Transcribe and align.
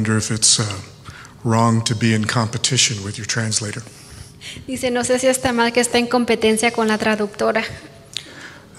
I 0.00 0.02
wonder 0.02 0.16
if 0.16 0.30
it's 0.30 0.58
uh, 0.58 0.80
wrong 1.44 1.82
to 1.82 1.94
be 1.94 2.14
in 2.14 2.24
competition 2.24 3.04
with 3.04 3.18
your 3.18 3.26
translator. 3.26 3.82
Dice, 4.66 4.90
no 4.90 5.02
sé 5.02 5.18
si 5.18 5.26
está 5.26 5.52
mal 5.52 5.72
que 5.74 5.82
está 5.82 5.98
en 5.98 6.06
competencia 6.06 6.72
con 6.72 6.88
la 6.88 6.96
traductora. 6.96 7.62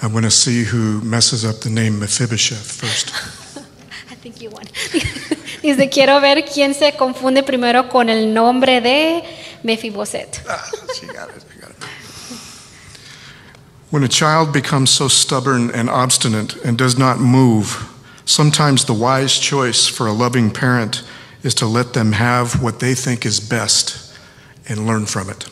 I 0.02 0.08
want 0.08 0.26
to 0.26 0.32
see 0.32 0.64
who 0.64 1.00
messes 1.04 1.46
up 1.46 1.62
the 1.62 1.70
name 1.70 2.00
Mephibosheth 2.00 2.72
first. 2.72 3.12
I 4.10 4.16
think 4.16 4.42
you 4.42 4.50
won. 4.50 4.64
Dice, 5.62 5.92
quiero 5.92 6.20
ver 6.22 6.44
quién 6.44 6.74
se 6.74 6.94
confunde 6.94 7.44
primero 7.44 7.88
con 7.88 8.10
el 8.10 8.34
nombre 8.34 8.82
de 8.82 9.24
Mefiboset. 9.62 10.42
Ah, 10.50 10.68
she 11.00 11.06
got 11.06 11.30
it. 11.30 11.46
I 11.56 11.62
got 11.62 11.70
it. 11.70 11.84
When 13.92 14.04
a 14.04 14.08
child 14.08 14.52
becomes 14.52 14.90
so 14.90 15.08
stubborn 15.08 15.70
and 15.70 15.88
obstinate 15.88 16.56
and 16.66 16.80
does 16.80 16.98
not 16.98 17.20
move, 17.20 17.88
sometimes 18.26 18.86
the 18.86 18.94
wise 18.94 19.40
choice 19.40 19.88
for 19.88 20.08
a 20.08 20.14
loving 20.14 20.52
parent 20.52 21.04
is 21.44 21.56
to 21.56 21.66
let 21.66 21.94
them 21.94 22.14
have 22.14 22.62
what 22.62 22.80
they 22.80 22.96
think 22.96 23.26
is 23.26 23.40
best 23.40 24.14
and 24.68 24.86
learn 24.86 25.06
from 25.06 25.30
it. 25.30 25.46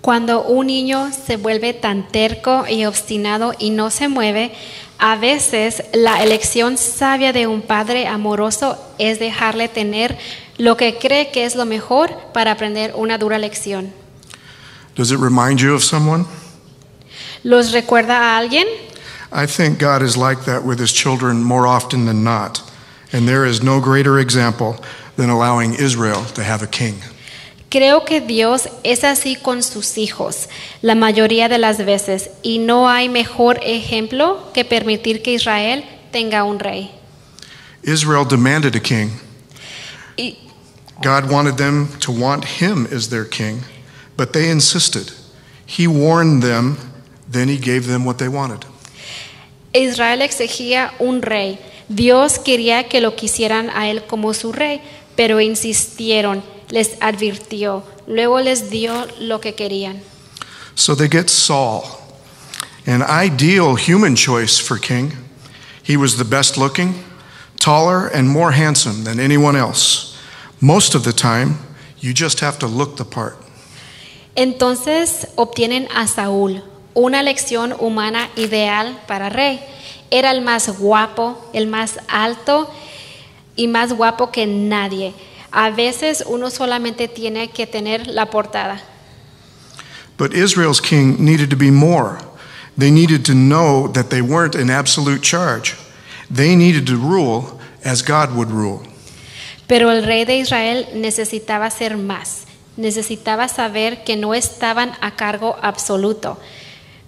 Cuando 0.00 0.42
un 0.42 0.68
niño 0.68 1.10
se 1.12 1.36
vuelve 1.36 1.74
tan 1.74 2.06
terco 2.08 2.64
y 2.68 2.84
obstinado 2.84 3.54
y 3.58 3.70
no 3.70 3.90
se 3.90 4.08
mueve, 4.08 4.52
a 4.98 5.16
veces 5.16 5.82
la 5.92 6.22
elección 6.22 6.78
sabia 6.78 7.32
de 7.32 7.46
un 7.46 7.60
padre 7.60 8.06
amoroso 8.06 8.78
es 8.98 9.18
dejarle 9.18 9.68
tener 9.68 10.16
lo 10.58 10.76
que 10.76 10.98
cree 10.98 11.32
que 11.32 11.44
es 11.44 11.56
lo 11.56 11.66
mejor 11.66 12.16
para 12.32 12.52
aprender 12.52 12.92
una 12.94 13.18
dura 13.18 13.38
lección. 13.38 13.92
Does 14.94 15.10
it 15.10 15.18
remind 15.18 15.58
you 15.58 15.74
of 15.74 15.82
someone? 15.82 16.24
¿Los 17.42 17.72
recuerda 17.72 18.16
a 18.16 18.38
alguien? 18.38 18.66
I 19.32 19.46
think 19.46 19.78
God 19.78 20.02
is 20.02 20.16
like 20.16 20.44
that 20.44 20.64
with 20.64 20.78
his 20.78 20.92
children 20.92 21.42
more 21.42 21.66
often 21.66 22.06
than 22.06 22.22
not. 22.22 22.62
And 23.12 23.28
there 23.28 23.44
is 23.44 23.62
no 23.62 23.80
greater 23.80 24.18
example 24.18 24.82
than 25.16 25.30
allowing 25.30 25.74
Israel 25.74 26.24
to 26.34 26.42
have 26.42 26.62
a 26.62 26.66
king. 26.66 27.02
Creo 27.70 28.06
que 28.06 28.20
Dios 28.20 28.68
es 28.84 29.02
así 29.02 29.36
con 29.42 29.62
sus 29.62 29.98
hijos 29.98 30.48
la 30.82 30.94
mayoría 30.94 31.48
de 31.48 31.58
las 31.58 31.78
veces 31.78 32.30
y 32.42 32.58
no 32.58 32.88
hay 32.88 33.08
mejor 33.08 33.58
ejemplo 33.62 34.52
que 34.54 34.64
permitir 34.64 35.22
que 35.22 35.34
Israel 35.34 35.84
tenga 36.12 36.44
un 36.44 36.58
rey. 36.58 36.92
Israel 37.82 38.24
demanded 38.24 38.76
a 38.76 38.80
king. 38.80 39.10
Y 40.16 40.36
God 41.02 41.30
wanted 41.30 41.56
them 41.56 41.88
to 42.00 42.12
want 42.12 42.44
him 42.60 42.86
as 42.90 43.10
their 43.10 43.24
king, 43.24 43.62
but 44.16 44.32
they 44.32 44.48
insisted. 44.48 45.12
He 45.66 45.86
warned 45.86 46.42
them, 46.42 46.78
then 47.28 47.48
he 47.48 47.58
gave 47.58 47.86
them 47.86 48.04
what 48.04 48.18
they 48.18 48.28
wanted. 48.28 48.64
Israel 49.78 50.22
exigía 50.22 50.92
un 50.98 51.22
rey. 51.22 51.58
Dios 51.88 52.38
quería 52.38 52.88
que 52.88 53.00
lo 53.00 53.14
quisieran 53.14 53.70
a 53.70 53.88
él 53.88 54.04
como 54.06 54.34
su 54.34 54.52
rey, 54.52 54.80
pero 55.14 55.40
insistieron, 55.40 56.42
les 56.68 56.96
advirtió, 57.00 57.84
luego 58.06 58.40
les 58.40 58.70
dio 58.70 59.06
lo 59.20 59.40
que 59.40 59.54
querían. 59.54 60.00
So 60.74 60.94
they 60.94 61.08
get 61.08 61.28
Saul, 61.30 61.84
an 62.86 63.02
ideal 63.02 63.76
human 63.76 64.14
choice 64.14 64.60
for 64.60 64.78
king. 64.78 65.12
He 65.82 65.96
was 65.96 66.16
the 66.16 66.24
best 66.24 66.56
looking, 66.58 66.94
taller, 67.58 68.08
and 68.12 68.28
more 68.28 68.52
handsome 68.52 69.04
than 69.04 69.20
anyone 69.20 69.56
else. 69.56 70.16
Most 70.60 70.94
of 70.94 71.04
the 71.04 71.12
time, 71.12 71.58
you 72.00 72.12
just 72.12 72.40
have 72.40 72.58
to 72.58 72.66
look 72.66 72.96
the 72.96 73.04
part. 73.04 73.36
Entonces 74.34 75.28
obtienen 75.36 75.88
a 75.94 76.06
Saúl, 76.06 76.62
una 76.94 77.20
elección 77.20 77.74
humana 77.78 78.28
ideal 78.36 79.00
para 79.06 79.30
rey. 79.30 79.60
Era 80.10 80.30
el 80.30 80.42
más 80.42 80.78
guapo, 80.78 81.50
el 81.52 81.66
más 81.66 81.98
alto 82.08 82.70
y 83.56 83.66
más 83.66 83.92
guapo 83.92 84.30
que 84.30 84.46
nadie. 84.46 85.14
A 85.50 85.70
veces 85.70 86.24
uno 86.26 86.50
solamente 86.50 87.08
tiene 87.08 87.48
que 87.50 87.66
tener 87.66 88.06
la 88.06 88.26
portada. 88.26 88.82
But 90.18 90.34
Israel's 90.34 90.80
king 90.80 91.16
needed 91.18 91.50
to 91.50 91.56
be 91.56 91.70
more. 91.70 92.18
They 92.78 92.90
needed 92.90 93.24
to 93.24 93.32
know 93.32 93.88
that 93.92 94.10
they 94.10 94.20
weren't 94.20 94.54
in 94.54 94.70
absolute 94.70 95.22
charge. 95.22 95.74
They 96.30 96.56
needed 96.56 96.86
to 96.86 96.96
rule 96.96 97.58
as 97.84 98.02
God 98.02 98.34
would 98.34 98.50
rule. 98.50 98.82
Pero 99.66 99.90
el 99.90 100.04
rey 100.04 100.24
de 100.24 100.38
Israel 100.38 100.86
necesitaba 100.94 101.70
ser 101.70 101.96
más. 101.96 102.44
Necesitaba 102.76 103.48
saber 103.48 104.04
que 104.04 104.16
no 104.16 104.34
estaban 104.34 104.92
a 105.00 105.16
cargo 105.16 105.56
absoluto. 105.62 106.38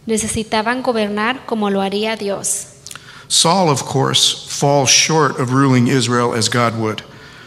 Necesitaban 0.06 0.82
gobernar 0.82 1.44
como 1.46 1.70
lo 1.70 1.82
haría 1.82 2.16
Dios. 2.16 2.77
Saul, 3.28 3.68
of 3.70 3.84
course, 3.84 4.46
falls 4.48 4.88
short 4.90 5.38
of 5.38 5.52
ruling 5.52 5.86
Israel 5.88 6.34
as 6.34 6.48
God 6.48 6.78
would. 6.78 7.02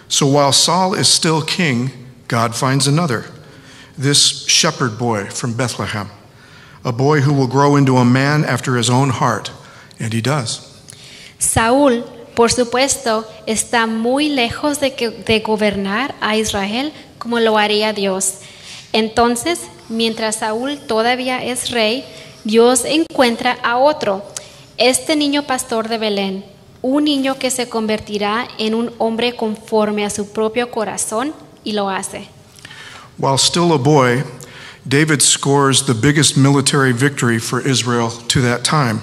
So 0.07 0.25
while 0.27 0.51
Saul 0.53 0.93
is 0.93 1.07
still 1.07 1.41
king, 1.41 1.91
God 2.27 2.55
finds 2.55 2.87
another. 2.87 3.25
This 3.97 4.45
shepherd 4.47 4.97
boy 4.97 5.25
from 5.25 5.53
Bethlehem, 5.53 6.09
a 6.85 6.91
boy 6.91 7.21
who 7.21 7.33
will 7.33 7.47
grow 7.47 7.75
into 7.75 7.97
a 7.97 8.05
man 8.05 8.45
after 8.45 8.75
his 8.75 8.89
own 8.89 9.09
heart, 9.09 9.51
and 9.99 10.13
he 10.13 10.21
does. 10.21 10.59
Saúl, 11.39 12.03
por 12.35 12.49
supuesto, 12.49 13.25
está 13.47 13.87
muy 13.87 14.29
lejos 14.29 14.79
de, 14.79 14.91
que- 14.95 15.09
de 15.11 15.39
gobernar 15.41 16.13
a 16.21 16.35
Israel 16.37 16.93
como 17.19 17.39
lo 17.39 17.57
haría 17.57 17.93
Dios. 17.93 18.39
Entonces, 18.93 19.59
mientras 19.89 20.37
Saúl 20.37 20.77
todavía 20.87 21.43
es 21.43 21.71
rey, 21.71 22.05
Dios 22.43 22.85
encuentra 22.85 23.57
a 23.63 23.77
otro, 23.77 24.23
este 24.81 25.15
niño 25.15 25.43
pastor 25.43 25.87
de 25.87 25.99
Belén, 25.99 26.43
un 26.81 27.03
niño 27.03 27.37
que 27.37 27.51
se 27.51 27.69
convertirá 27.69 28.47
en 28.57 28.73
un 28.73 28.91
hombre 28.97 29.35
conforme 29.35 30.03
a 30.05 30.09
su 30.09 30.31
propio 30.31 30.71
corazón 30.71 31.33
y 31.63 31.73
lo 31.73 31.89
hace. 31.89 32.29
While 33.19 33.37
still 33.37 33.73
a 33.73 33.77
boy, 33.77 34.23
David 34.83 35.21
scores 35.21 35.85
the 35.85 35.93
biggest 35.93 36.35
military 36.35 36.93
victory 36.93 37.37
for 37.37 37.61
Israel 37.61 38.09
to 38.29 38.41
that 38.41 38.63
time, 38.63 39.01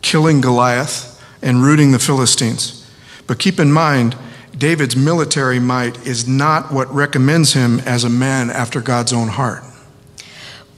killing 0.00 0.40
Goliath 0.40 1.20
and 1.42 1.64
rooting 1.64 1.90
the 1.90 1.98
Philistines. 1.98 2.86
But 3.26 3.40
keep 3.40 3.58
in 3.58 3.72
mind, 3.72 4.14
David's 4.56 4.94
military 4.94 5.58
might 5.58 6.06
is 6.06 6.28
not 6.28 6.70
what 6.70 6.86
recommends 6.94 7.54
him 7.54 7.80
as 7.80 8.04
a 8.04 8.08
man 8.08 8.48
after 8.48 8.80
God's 8.80 9.12
own 9.12 9.30
heart. 9.30 9.64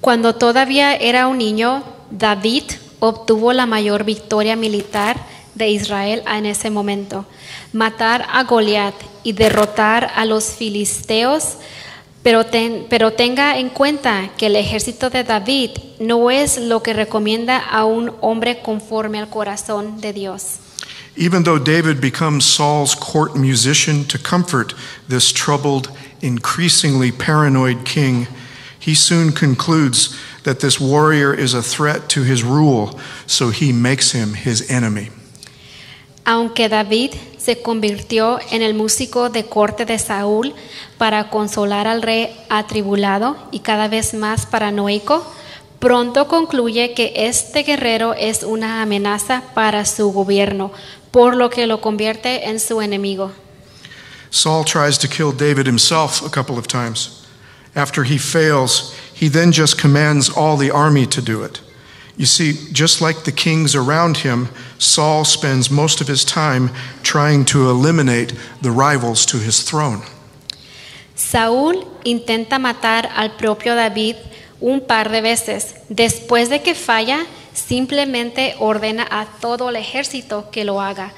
Cuando 0.01 0.33
todavía 0.33 0.97
era 0.99 1.29
un 1.29 1.39
niño, 1.39 1.85
David 2.11 2.82
obtuvo 3.03 3.53
la 3.53 3.67
mayor 3.67 4.05
victoria 4.05 4.55
militar 4.55 5.17
de 5.57 5.71
Israel 5.71 6.23
en 6.25 6.47
ese 6.47 6.71
momento. 6.71 7.27
Matar 7.73 8.25
a 8.31 8.45
Goliat 8.45 8.95
y 9.25 9.33
derrotar 9.33 10.13
a 10.15 10.25
los 10.25 10.45
filisteos, 10.45 11.57
pero, 12.23 12.47
pero 12.89 13.13
tenga 13.13 13.59
en 13.59 13.71
cuenta 13.71 14.31
que 14.39 14.47
el 14.47 14.55
ejército 14.55 15.11
de 15.11 15.25
David 15.25 15.71
no 15.99 16.31
es 16.31 16.59
lo 16.59 16.85
que 16.85 16.93
recomienda 16.93 17.59
a 17.59 17.85
un 17.85 18.13
hombre 18.21 18.63
conforme 18.63 19.19
al 19.19 19.29
corazón 19.29 20.01
de 20.01 20.13
Dios. 20.13 20.61
Even 21.17 21.43
though 21.43 21.59
David 21.59 22.01
becomes 22.01 22.45
Saul's 22.45 22.95
court 22.95 23.35
musician 23.35 24.05
to 24.05 24.17
comfort 24.17 24.75
this 25.09 25.33
troubled, 25.33 25.91
increasingly 26.23 27.11
paranoid 27.11 27.85
king, 27.85 28.29
he 28.79 28.95
soon 28.95 29.33
concludes 29.33 30.17
that 30.45 30.61
this 30.61 30.81
warrior 30.81 31.33
is 31.33 31.55
a 31.55 31.63
threat 31.63 32.09
to 32.09 32.23
his 32.23 32.43
rule, 32.43 32.99
so 33.27 33.51
he 33.51 33.73
makes 33.73 34.13
him 34.13 34.35
his 34.35 34.71
enemy. 34.71 35.11
Aunque 36.25 36.69
David 36.69 37.15
se 37.39 37.63
convirtió 37.63 38.39
en 38.51 38.63
el 38.63 38.75
músico 38.75 39.29
de 39.29 39.45
corte 39.47 39.85
de 39.85 39.99
Saúl 39.99 40.55
para 40.99 41.31
consolar 41.31 41.89
al 41.89 42.03
rey 42.03 42.37
atribulado 42.49 43.37
y 43.51 43.61
cada 43.61 43.89
vez 43.89 44.15
más 44.15 44.47
paranoico, 44.47 45.27
pronto 45.81 46.29
concluye 46.29 46.95
que 46.95 47.13
este 47.17 47.65
guerrero 47.65 48.15
es 48.15 48.45
una 48.45 48.83
amenaza 48.83 49.43
para 49.55 49.85
su 49.85 50.13
gobierno, 50.13 50.71
por 51.11 51.35
lo 51.35 51.51
que 51.51 51.67
lo 51.67 51.81
convierte 51.81 52.49
en 52.49 52.61
su 52.61 52.81
enemigo. 52.81 53.33
Saul 54.31 54.65
tries 54.65 54.97
to 54.99 55.09
kill 55.09 55.33
David 55.33 55.67
himself 55.67 56.23
a 56.25 56.31
couple 56.31 56.57
of 56.57 56.69
times. 56.69 57.27
After 57.75 58.05
he 58.05 58.17
fails, 58.17 58.95
he 59.23 59.29
then 59.29 59.53
just 59.53 59.79
commands 59.79 60.29
all 60.29 60.57
the 60.57 60.73
army 60.73 61.07
to 61.07 61.23
do 61.23 61.45
it. 61.45 61.61
You 62.17 62.27
see, 62.27 62.55
just 62.73 63.01
like 63.01 63.23
the 63.23 63.31
kings 63.31 63.77
around 63.77 64.17
him, 64.17 64.49
Saul 64.79 65.25
spends 65.25 65.71
most 65.71 66.01
of 66.01 66.09
his 66.09 66.25
time 66.25 66.71
trying 67.05 67.45
to 67.45 67.71
eliminate 67.71 68.35
the 68.63 68.73
rivals 68.73 69.25
to 69.27 69.37
his 69.37 69.63
throne. 69.63 70.03
Saúl 71.15 71.87
intenta 72.05 72.59
matar 72.59 73.13
al 73.15 73.37
propio 73.39 73.77
David 73.77 74.17
un 74.61 74.81
par 74.81 75.05
de 75.05 75.21
veces. 75.21 75.75
Después 75.89 76.49
de 76.49 76.59
que 76.59 76.75
falla, 76.75 77.25
simplemente 77.55 78.57
ordena 78.59 79.07
a 79.09 79.27
todo 79.41 79.69
el 79.69 79.77
ejército 79.77 80.51
que 80.51 80.65
lo 80.65 80.81
haga. 80.81 81.13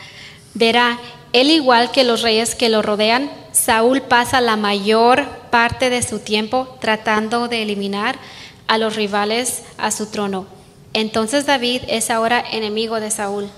Verá, 0.52 0.98
él 1.34 1.50
igual 1.50 1.90
que 1.90 2.04
los 2.04 2.22
reyes 2.22 2.54
que 2.54 2.69
lo 2.69 2.81
rodean, 2.81 3.28
Saúl 3.50 4.02
pasa 4.02 4.40
la 4.40 4.56
mayor 4.56 5.26
parte 5.50 5.90
de 5.90 6.00
su 6.00 6.20
tiempo 6.20 6.78
tratando 6.81 7.48
de 7.48 7.62
eliminar 7.62 8.16
a 8.69 8.78
los 8.78 8.94
rivales 8.94 9.64
a 9.76 9.90
su 9.90 10.06
trono. 10.06 10.46
Entonces 10.92 11.44
David 11.44 11.82
es 11.88 12.10
ahora 12.10 12.42
enemigo 12.52 13.00
de 13.00 13.10
Saúl. 13.10 13.50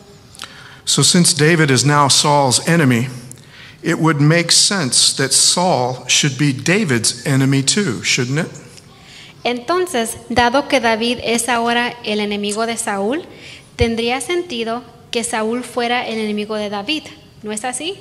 So, 0.87 1.05
since 1.05 1.34
David 1.37 1.70
is 1.70 1.84
now 1.84 2.08
Saul's 2.08 2.67
enemy, 2.67 3.08
it 3.82 3.99
would 3.99 4.20
make 4.20 4.50
sense 4.50 5.14
that 5.17 5.32
Saul 5.32 6.06
should 6.08 6.38
be 6.38 6.55
David's 6.55 7.26
enemy 7.26 7.62
too, 7.62 8.02
shouldn't 8.02 8.38
it? 8.38 8.52
Entonces, 9.44 10.17
dado 10.31 10.67
que 10.67 10.81
David 10.81 11.19
es 11.23 11.49
ahora 11.50 11.94
el 12.05 12.20
enemigo 12.20 12.67
de 12.67 12.78
Saúl, 12.78 13.26
tendría 13.76 14.20
sentido 14.23 14.82
que 15.11 15.25
Saúl 15.25 15.62
fuera 15.62 16.08
el 16.08 16.19
enemigo 16.19 16.56
de 16.56 16.70
David, 16.70 17.02
¿no 17.46 17.52
es 17.52 17.64
así? 17.64 17.96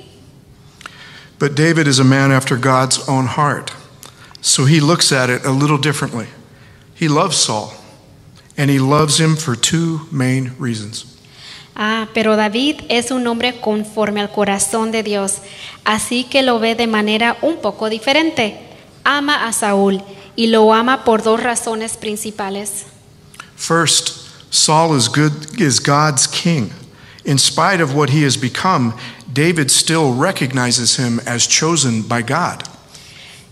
But 1.38 1.54
David 1.54 1.86
is 1.86 2.00
a 2.00 2.04
man 2.04 2.32
after 2.32 2.56
God's 2.56 3.08
own 3.08 3.26
heart, 3.26 3.70
so 4.40 4.64
he 4.64 4.80
looks 4.80 5.12
at 5.12 5.30
it 5.30 5.44
a 5.44 5.52
little 5.52 5.78
differently. 5.78 6.26
He 6.94 7.08
loves 7.08 7.36
Saul, 7.36 7.72
and 8.56 8.70
he 8.70 8.78
loves 8.78 9.20
him 9.20 9.36
for 9.36 9.54
two 9.54 10.00
main 10.10 10.52
reasons. 10.58 11.04
Ah, 11.76 12.08
pero 12.14 12.36
David 12.36 12.86
es 12.88 13.10
un 13.10 13.26
hombre 13.26 13.60
conforme 13.60 14.20
al 14.20 14.32
corazón 14.32 14.90
de 14.90 15.02
Dios, 15.02 15.42
así 15.84 16.24
que 16.24 16.42
lo 16.42 16.58
ve 16.58 16.74
de 16.74 16.86
manera 16.86 17.36
un 17.42 17.60
poco 17.60 17.88
diferente. 17.88 18.58
Ama 19.04 19.46
a 19.46 19.52
Saúl 19.52 20.02
y 20.34 20.48
lo 20.48 20.72
ama 20.72 21.04
por 21.04 21.22
dos 21.22 21.40
razones 21.40 21.96
principales. 21.96 22.86
First, 23.54 24.26
Saul 24.50 24.96
is 24.96 25.08
good 25.08 25.60
is 25.60 25.78
God's 25.78 26.26
king. 26.26 26.72
In 27.26 27.38
spite 27.38 27.80
of 27.80 27.94
what 27.94 28.10
he 28.10 28.22
has 28.22 28.36
become, 28.36 28.94
David 29.36 29.70
still 29.70 30.14
recognizes 30.14 30.96
him 30.96 31.20
as 31.26 31.46
chosen 31.46 32.00
by 32.00 32.22
God. 32.22 32.62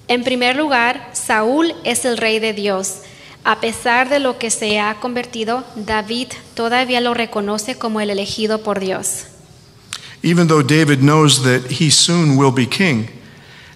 En 0.08 0.24
primer 0.24 0.56
lugar, 0.56 1.10
Saúl 1.12 1.74
es 1.84 2.06
el 2.06 2.16
rey 2.16 2.38
de 2.38 2.54
Dios. 2.54 3.02
A 3.44 3.60
pesar 3.60 4.08
de 4.08 4.18
lo 4.18 4.38
que 4.38 4.50
se 4.50 4.80
ha 4.80 4.94
convertido, 4.98 5.62
David 5.76 6.28
todavía 6.54 7.02
lo 7.02 7.12
reconoce 7.12 7.76
como 7.76 8.00
el 8.00 8.08
elegido 8.08 8.62
por 8.62 8.80
Dios. 8.80 9.26
Even 10.22 10.48
though 10.48 10.62
David 10.62 11.00
knows 11.00 11.42
that 11.42 11.70
he 11.70 11.90
soon 11.90 12.38
will 12.38 12.50
be 12.50 12.66
king, 12.66 13.10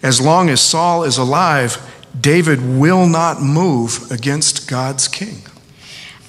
as 0.03 0.19
long 0.19 0.49
as 0.49 0.63
Saul 0.63 1.05
is 1.05 1.19
alive, 1.19 1.77
David 2.19 2.61
will 2.79 3.07
not 3.07 3.43
move 3.43 4.11
against 4.11 4.67
God's 4.67 5.11
king. 5.11 5.43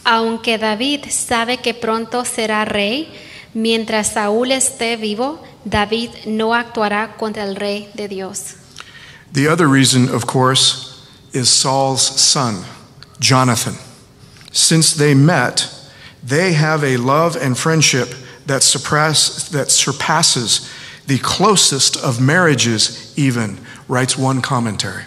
Aunque 0.04 0.58
David 0.58 1.06
sabe 1.10 1.58
que 1.62 1.74
pronto 1.74 2.26
será 2.26 2.66
rey, 2.66 3.08
mientras 3.62 4.14
Saúl 4.14 4.52
esté 4.52 4.96
vivo, 4.98 5.42
David 5.66 6.10
no 6.26 6.54
actuará 6.54 7.16
contra 7.18 7.44
el 7.44 7.56
rey 7.56 7.90
de 7.94 8.08
Dios. 8.08 8.56
The 9.34 9.48
other 9.48 9.68
reason, 9.68 10.10
of 10.10 10.26
course, 10.26 11.06
is 11.34 11.50
Saul's 11.50 12.02
son, 12.02 12.64
Jonathan. 13.20 13.76
Since 14.52 14.96
they 14.96 15.14
met, 15.14 15.70
they 16.24 16.54
have 16.54 16.84
a 16.84 16.98
love 16.98 17.36
and 17.36 17.58
friendship 17.58 18.10
that, 18.48 18.64
surpass, 18.64 19.50
that 19.50 19.70
surpasses 19.70 20.68
the 21.06 21.20
closest 21.20 21.98
of 21.98 22.20
marriages, 22.20 23.14
even, 23.18 23.60
writes 23.88 24.18
one 24.18 24.42
commentary. 24.42 25.04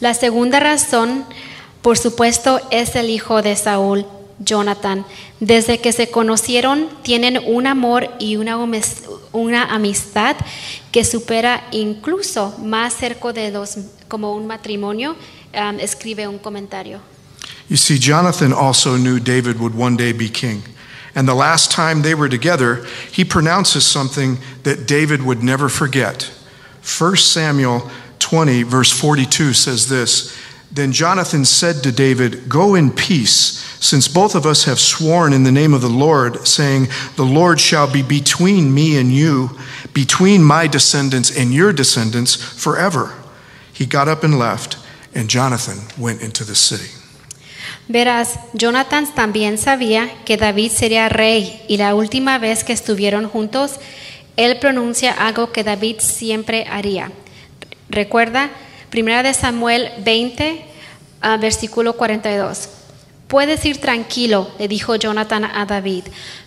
La 0.00 0.12
segunda 0.12 0.60
razón, 0.60 1.24
por 1.82 1.96
supuesto, 1.96 2.60
es 2.70 2.94
el 2.94 3.10
hijo 3.10 3.42
de 3.42 3.56
Saúl, 3.56 4.06
Jonathan. 4.38 5.04
Desde 5.40 5.80
que 5.80 5.92
se 5.92 6.10
conocieron, 6.10 6.88
tienen 7.02 7.38
un 7.46 7.66
amor 7.66 8.10
y 8.18 8.36
una, 8.36 9.74
amistad 9.74 10.36
que 10.92 11.04
supera 11.04 11.66
incluso 11.72 12.54
más 12.58 12.94
cerca 12.94 13.32
de 13.32 13.50
los 13.50 13.78
como 14.08 14.34
un 14.34 14.46
matrimonio, 14.46 15.16
escribe 15.80 16.28
un 16.28 16.38
comentario. 16.38 17.00
You 17.68 17.76
see, 17.76 17.98
Jonathan 17.98 18.52
also 18.52 18.96
knew 18.96 19.18
David 19.18 19.58
would 19.58 19.74
one 19.74 19.96
day 19.96 20.12
be 20.12 20.28
king. 20.28 20.62
And 21.14 21.28
the 21.28 21.34
last 21.34 21.70
time 21.70 22.02
they 22.02 22.14
were 22.14 22.28
together, 22.28 22.84
he 23.10 23.24
pronounces 23.24 23.86
something 23.86 24.38
that 24.64 24.86
David 24.86 25.22
would 25.22 25.42
never 25.42 25.68
forget. 25.68 26.30
1 26.82 27.16
Samuel 27.16 27.88
20, 28.18 28.64
verse 28.64 28.92
42 28.92 29.54
says 29.54 29.88
this 29.88 30.36
Then 30.74 30.90
Jonathan 30.90 31.44
said 31.44 31.84
to 31.84 31.92
David, 31.92 32.48
Go 32.48 32.74
in 32.74 32.90
peace, 32.90 33.62
since 33.78 34.08
both 34.08 34.34
of 34.34 34.44
us 34.44 34.64
have 34.64 34.80
sworn 34.80 35.32
in 35.32 35.44
the 35.44 35.52
name 35.52 35.72
of 35.72 35.82
the 35.82 35.88
Lord, 35.88 36.48
saying, 36.48 36.88
The 37.14 37.24
Lord 37.24 37.60
shall 37.60 37.86
be 37.90 38.02
between 38.02 38.74
me 38.74 38.98
and 38.98 39.12
you, 39.12 39.50
between 39.92 40.42
my 40.42 40.66
descendants 40.66 41.30
and 41.30 41.54
your 41.54 41.72
descendants 41.72 42.34
forever. 42.34 43.14
He 43.72 43.86
got 43.86 44.08
up 44.08 44.24
and 44.24 44.36
left, 44.36 44.76
and 45.14 45.30
Jonathan 45.30 45.78
went 45.96 46.22
into 46.22 46.42
the 46.42 46.56
city. 46.56 46.90
Verás, 47.88 48.40
Jonathan 48.54 49.06
también 49.14 49.58
sabía 49.58 50.10
que 50.24 50.36
David 50.36 50.72
sería 50.72 51.08
rey 51.08 51.62
y 51.68 51.76
la 51.76 51.94
última 51.94 52.38
vez 52.38 52.64
que 52.64 52.72
estuvieron 52.72 53.28
juntos, 53.28 53.78
él 54.36 54.58
pronuncia 54.58 55.12
algo 55.12 55.52
que 55.52 55.62
David 55.62 56.00
siempre 56.00 56.66
haría. 56.68 57.12
Recuerda, 57.90 58.50
1 58.94 59.22
de 59.22 59.34
Samuel 59.34 59.90
20, 60.04 60.64
ah, 61.20 61.36
versículo 61.36 61.94
42. 61.94 62.68
Puedes 63.26 63.64
ir 63.64 63.78
tranquilo, 63.78 64.50
le 64.58 64.68
dijo 64.68 64.94
Jonathan 64.94 65.44
a 65.44 65.66
David, 65.66 66.04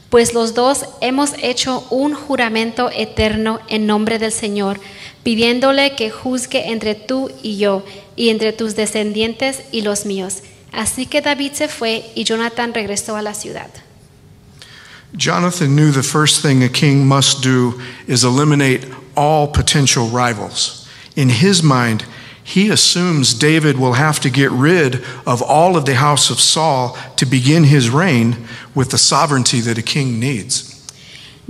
pues 0.10 0.34
los 0.34 0.54
dos 0.54 0.86
hemos 1.02 1.32
hecho 1.42 1.86
un 1.90 2.14
juramento 2.14 2.90
eterno 2.96 3.60
en 3.68 3.86
nombre 3.86 4.20
del 4.20 4.32
Señor, 4.32 4.80
pidiéndole 5.24 5.96
que 5.96 6.10
juzgue 6.10 6.72
entre 6.72 6.96
tú 6.96 7.30
y 7.44 7.58
yo, 7.58 7.84
y 8.16 8.30
entre 8.30 8.54
tus 8.54 8.76
descendientes 8.76 9.64
y 9.72 9.82
los 9.82 10.06
míos. 10.06 10.38
Así 10.72 11.06
que 11.06 11.22
David 11.22 11.54
se 11.54 11.68
fue 11.68 12.06
y 12.16 12.24
Jonathan 12.24 12.74
regresó 12.74 13.18
a 13.18 13.22
la 13.22 13.34
ciudad. 13.34 13.70
Jonathan 15.14 15.76
knew 15.76 15.92
the 15.92 16.04
first 16.04 16.42
thing 16.42 16.64
a 16.64 16.70
king 16.70 17.06
must 17.06 17.44
do 17.44 17.76
is 18.08 18.24
eliminate 18.24 18.86
all 19.16 19.48
potential 19.48 20.08
rivals. 20.08 20.88
In 21.16 21.30
his 21.30 21.64
mind, 21.64 22.04
he 22.48 22.70
assumes 22.70 23.34
David 23.34 23.78
will 23.78 23.96
have 23.96 24.22
to 24.22 24.30
get 24.30 24.50
rid 24.52 25.04
of 25.26 25.42
all 25.42 25.76
of 25.76 25.84
the 25.84 25.96
house 25.96 26.32
of 26.32 26.40
Saul 26.40 26.96
to 27.18 27.26
begin 27.26 27.66
his 27.66 27.90
reign 27.90 28.38
with 28.74 28.90
the 28.92 28.98
sovereignty 28.98 29.60
that 29.60 29.78
a 29.78 29.84
king 29.84 30.18
needs. 30.18 30.74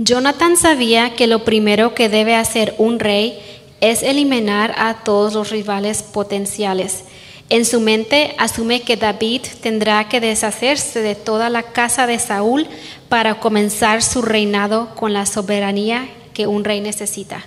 Jonathan 0.00 0.56
sabía 0.56 1.14
que 1.16 1.28
lo 1.28 1.44
primero 1.44 1.94
que 1.94 2.08
debe 2.08 2.34
hacer 2.34 2.74
un 2.78 2.98
rey 2.98 3.38
es 3.80 4.02
eliminar 4.02 4.74
a 4.76 5.04
todos 5.04 5.34
los 5.34 5.50
rivales 5.50 6.02
potenciales. 6.02 7.04
En 7.48 7.64
su 7.64 7.80
mente 7.80 8.34
asume 8.38 8.82
que 8.82 8.96
David 8.96 9.42
tendrá 9.62 10.08
que 10.08 10.20
deshacerse 10.20 11.00
de 11.00 11.14
toda 11.14 11.48
la 11.48 11.62
casa 11.62 12.08
de 12.08 12.18
Saúl 12.18 12.66
para 13.08 13.38
comenzar 13.38 14.02
su 14.02 14.20
reinado 14.20 14.94
con 14.96 15.12
la 15.12 15.26
soberanía 15.26 16.08
que 16.34 16.48
un 16.48 16.64
rey 16.64 16.80
necesita. 16.80 17.44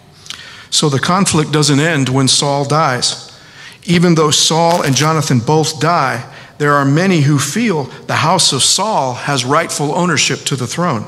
So 0.69 0.89
the 0.89 0.99
conflict 0.99 1.51
doesn't 1.51 1.81
end 1.81 2.07
when 2.09 2.29
Saul 2.29 2.65
dies. 2.65 3.30
Even 3.85 4.15
though 4.15 4.31
Saul 4.31 4.83
and 4.83 4.95
Jonathan 4.95 5.39
both 5.39 5.79
die, 5.79 6.23
there 6.57 6.73
are 6.73 6.85
many 6.85 7.21
who 7.21 7.39
feel 7.39 7.85
the 8.05 8.17
house 8.17 8.53
of 8.53 8.61
Saul 8.61 9.13
has 9.13 9.43
rightful 9.43 9.95
ownership 9.95 10.41
to 10.45 10.55
the 10.55 10.67
throne. 10.67 11.05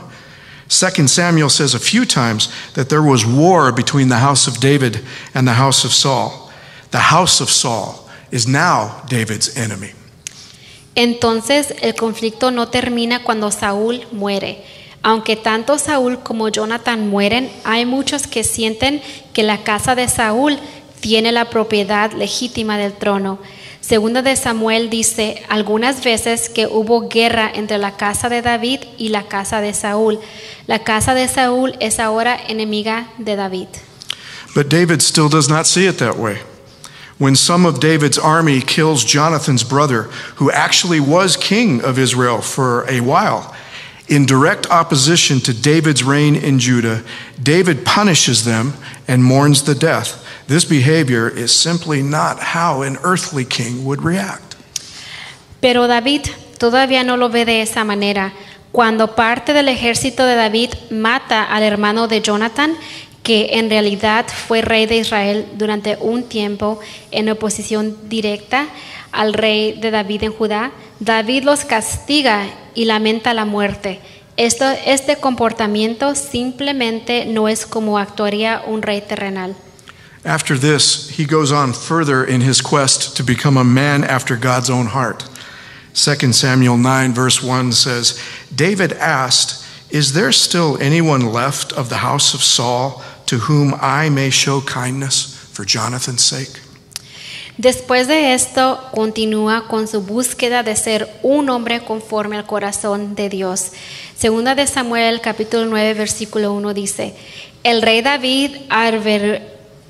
2 0.70 1.08
Samuel 1.08 1.50
says 1.50 1.76
a 1.76 1.80
few 1.80 2.06
times 2.06 2.50
that 2.74 2.90
there 2.90 3.04
was 3.04 3.26
war 3.26 3.72
between 3.72 4.10
the 4.10 4.18
house 4.18 4.48
of 4.48 4.60
David 4.60 5.02
and 5.36 5.48
the 5.48 5.54
house 5.54 5.86
of 5.86 5.94
Saul. 5.94 6.52
The 6.90 7.12
house 7.12 7.42
of 7.42 7.50
Saul 7.50 8.10
is 8.32 8.48
now 8.48 9.04
David's 9.08 9.56
enemy. 9.56 9.94
Entonces 10.96 11.74
el 11.82 11.94
conflicto 11.94 12.52
no 12.52 12.68
termina 12.68 13.24
cuando 13.24 13.50
Saúl 13.52 14.06
muere. 14.12 14.64
Aunque 15.04 15.36
tanto 15.36 15.78
Saúl 15.78 16.24
como 16.24 16.48
Jonathan 16.50 17.10
mueren, 17.10 17.52
hay 17.66 17.86
muchos 17.86 18.26
que 18.26 18.44
sienten 18.44 19.02
que 19.34 19.44
la 19.44 19.64
casa 19.64 19.96
de 19.96 20.08
Saúl 20.08 20.58
tiene 21.04 21.34
la 21.34 21.50
propiedad 21.50 22.14
legítima 22.14 22.78
del 22.78 22.94
trono. 22.94 23.38
Segunda 23.82 24.22
de 24.22 24.38
Samuel 24.38 24.90
dice 24.90 25.44
algunas 25.50 26.02
veces 26.02 26.48
que 26.48 26.66
hubo 26.66 27.10
guerra 27.10 27.52
entre 27.54 27.78
la 27.78 27.98
casa 27.98 28.30
de 28.30 28.42
David 28.42 28.80
y 28.98 29.10
la 29.10 29.24
casa 29.24 29.60
de 29.60 29.74
Saúl. 29.74 30.22
La 30.66 30.80
casa 30.80 31.14
de 31.14 31.28
Saúl 31.28 31.76
es 31.82 32.00
ahora 32.00 32.40
enemiga 32.48 33.10
de 33.18 33.36
David. 33.36 33.68
But 34.56 34.70
David 34.70 35.02
still 35.02 35.28
does 35.28 35.50
not 35.50 35.66
see 35.66 35.88
it 35.88 35.98
that 35.98 36.16
way. 36.16 36.38
When 37.20 37.36
some 37.36 37.68
of 37.68 37.82
David's 37.82 38.18
army 38.18 38.62
kills 38.62 39.04
Jonathan's 39.04 39.66
brother, 39.66 40.04
who 40.38 40.52
actually 40.52 41.02
was 41.02 41.36
king 41.36 41.84
of 41.84 42.00
Israel 42.00 42.42
for 42.42 42.86
a 42.88 43.02
while, 43.02 43.54
in 44.08 44.26
direct 44.26 44.70
opposition 44.70 45.40
to 45.42 45.54
David's 45.54 46.04
reign 46.04 46.36
in 46.36 46.60
Judah, 46.60 47.04
David 47.42 47.86
punishes 47.86 48.44
them 48.44 48.74
and 49.08 49.24
mourns 49.24 49.64
the 49.64 49.76
death. 49.76 50.24
This 50.48 50.66
behavior 50.66 51.30
is 51.30 51.52
simply 51.52 52.02
not 52.02 52.40
how 52.40 52.82
an 52.82 52.98
earthly 53.04 53.46
king 53.46 53.86
would 53.86 54.02
react. 54.04 54.56
Pero 55.62 55.88
David 55.88 56.28
todavía 56.58 57.04
no 57.06 57.16
lo 57.16 57.30
ve 57.30 57.46
de 57.46 57.62
esa 57.62 57.84
manera. 57.84 58.34
Cuando 58.74 59.16
parte 59.16 59.54
del 59.54 59.70
ejército 59.70 60.26
de 60.26 60.36
David 60.36 60.74
mata 60.90 61.44
al 61.44 61.64
hermano 61.64 62.08
de 62.08 62.22
Jonathan, 62.22 62.76
que 63.22 63.52
en 63.54 63.70
realidad 63.70 64.26
fue 64.28 64.62
rey 64.62 64.86
de 64.86 64.98
Israel 64.98 65.48
durante 65.56 65.98
un 66.02 66.24
tiempo 66.24 66.80
en 67.12 67.30
oposición 67.30 68.10
directa 68.10 68.68
al 69.12 69.34
rey 69.34 69.80
de 69.80 69.92
David 69.92 70.24
en 70.24 70.34
Judá, 70.34 70.72
David 71.00 71.44
los 71.44 71.64
castiga 71.64 72.48
y 72.76 72.86
lamenta 72.86 73.34
la 73.34 73.46
muerte. 73.46 74.00
Esto, 74.36 74.66
este 74.86 75.18
comportamiento 75.18 76.16
simplemente 76.16 77.26
no 77.26 77.48
es 77.48 77.66
como 77.66 78.00
actuaría 78.00 78.64
un 78.66 78.82
rey 78.82 79.02
terrenal. 79.02 79.56
After 80.26 80.58
this, 80.58 81.10
he 81.10 81.26
goes 81.26 81.52
on 81.52 81.74
further 81.74 82.24
in 82.24 82.42
his 82.42 82.62
quest 82.62 83.18
to 83.18 83.24
become 83.24 83.58
a 83.58 83.64
man 83.64 84.04
after 84.04 84.38
God's 84.38 84.70
own 84.70 84.88
heart. 84.88 85.26
2 85.94 86.34
Samuel 86.34 86.78
9, 86.78 87.14
verse 87.14 87.44
1 87.44 87.74
says, 87.74 88.18
David 88.54 88.94
asked, 88.94 89.64
Is 89.92 90.14
there 90.14 90.32
still 90.32 90.78
anyone 90.82 91.32
left 91.32 91.72
of 91.74 91.90
the 91.90 91.98
house 91.98 92.34
of 92.34 92.42
Saul 92.42 93.04
to 93.28 93.40
whom 93.40 93.76
I 93.80 94.10
may 94.10 94.32
show 94.32 94.62
kindness 94.62 95.36
for 95.52 95.66
Jonathan's 95.66 96.24
sake? 96.24 96.63
Después 97.58 98.08
de 98.08 98.34
esto, 98.34 98.80
continúa 98.94 99.68
con 99.68 99.88
su 99.88 100.02
búsqueda 100.02 100.64
de 100.64 100.76
ser 100.76 101.08
un 101.22 101.50
hombre 101.50 101.84
conforme 101.86 102.36
al 102.38 102.46
corazón 102.48 103.14
de 103.16 103.30
Dios. 103.30 103.72
Segunda 104.18 104.56
de 104.56 104.66
Samuel, 104.66 105.22
capítulo 105.22 105.66
9, 105.66 105.94
versículo 105.94 106.54
1 106.54 106.74
dice, 106.74 107.14
el 107.64 107.82
rey 107.84 108.02
David 108.02 108.56
aver- 108.70 109.44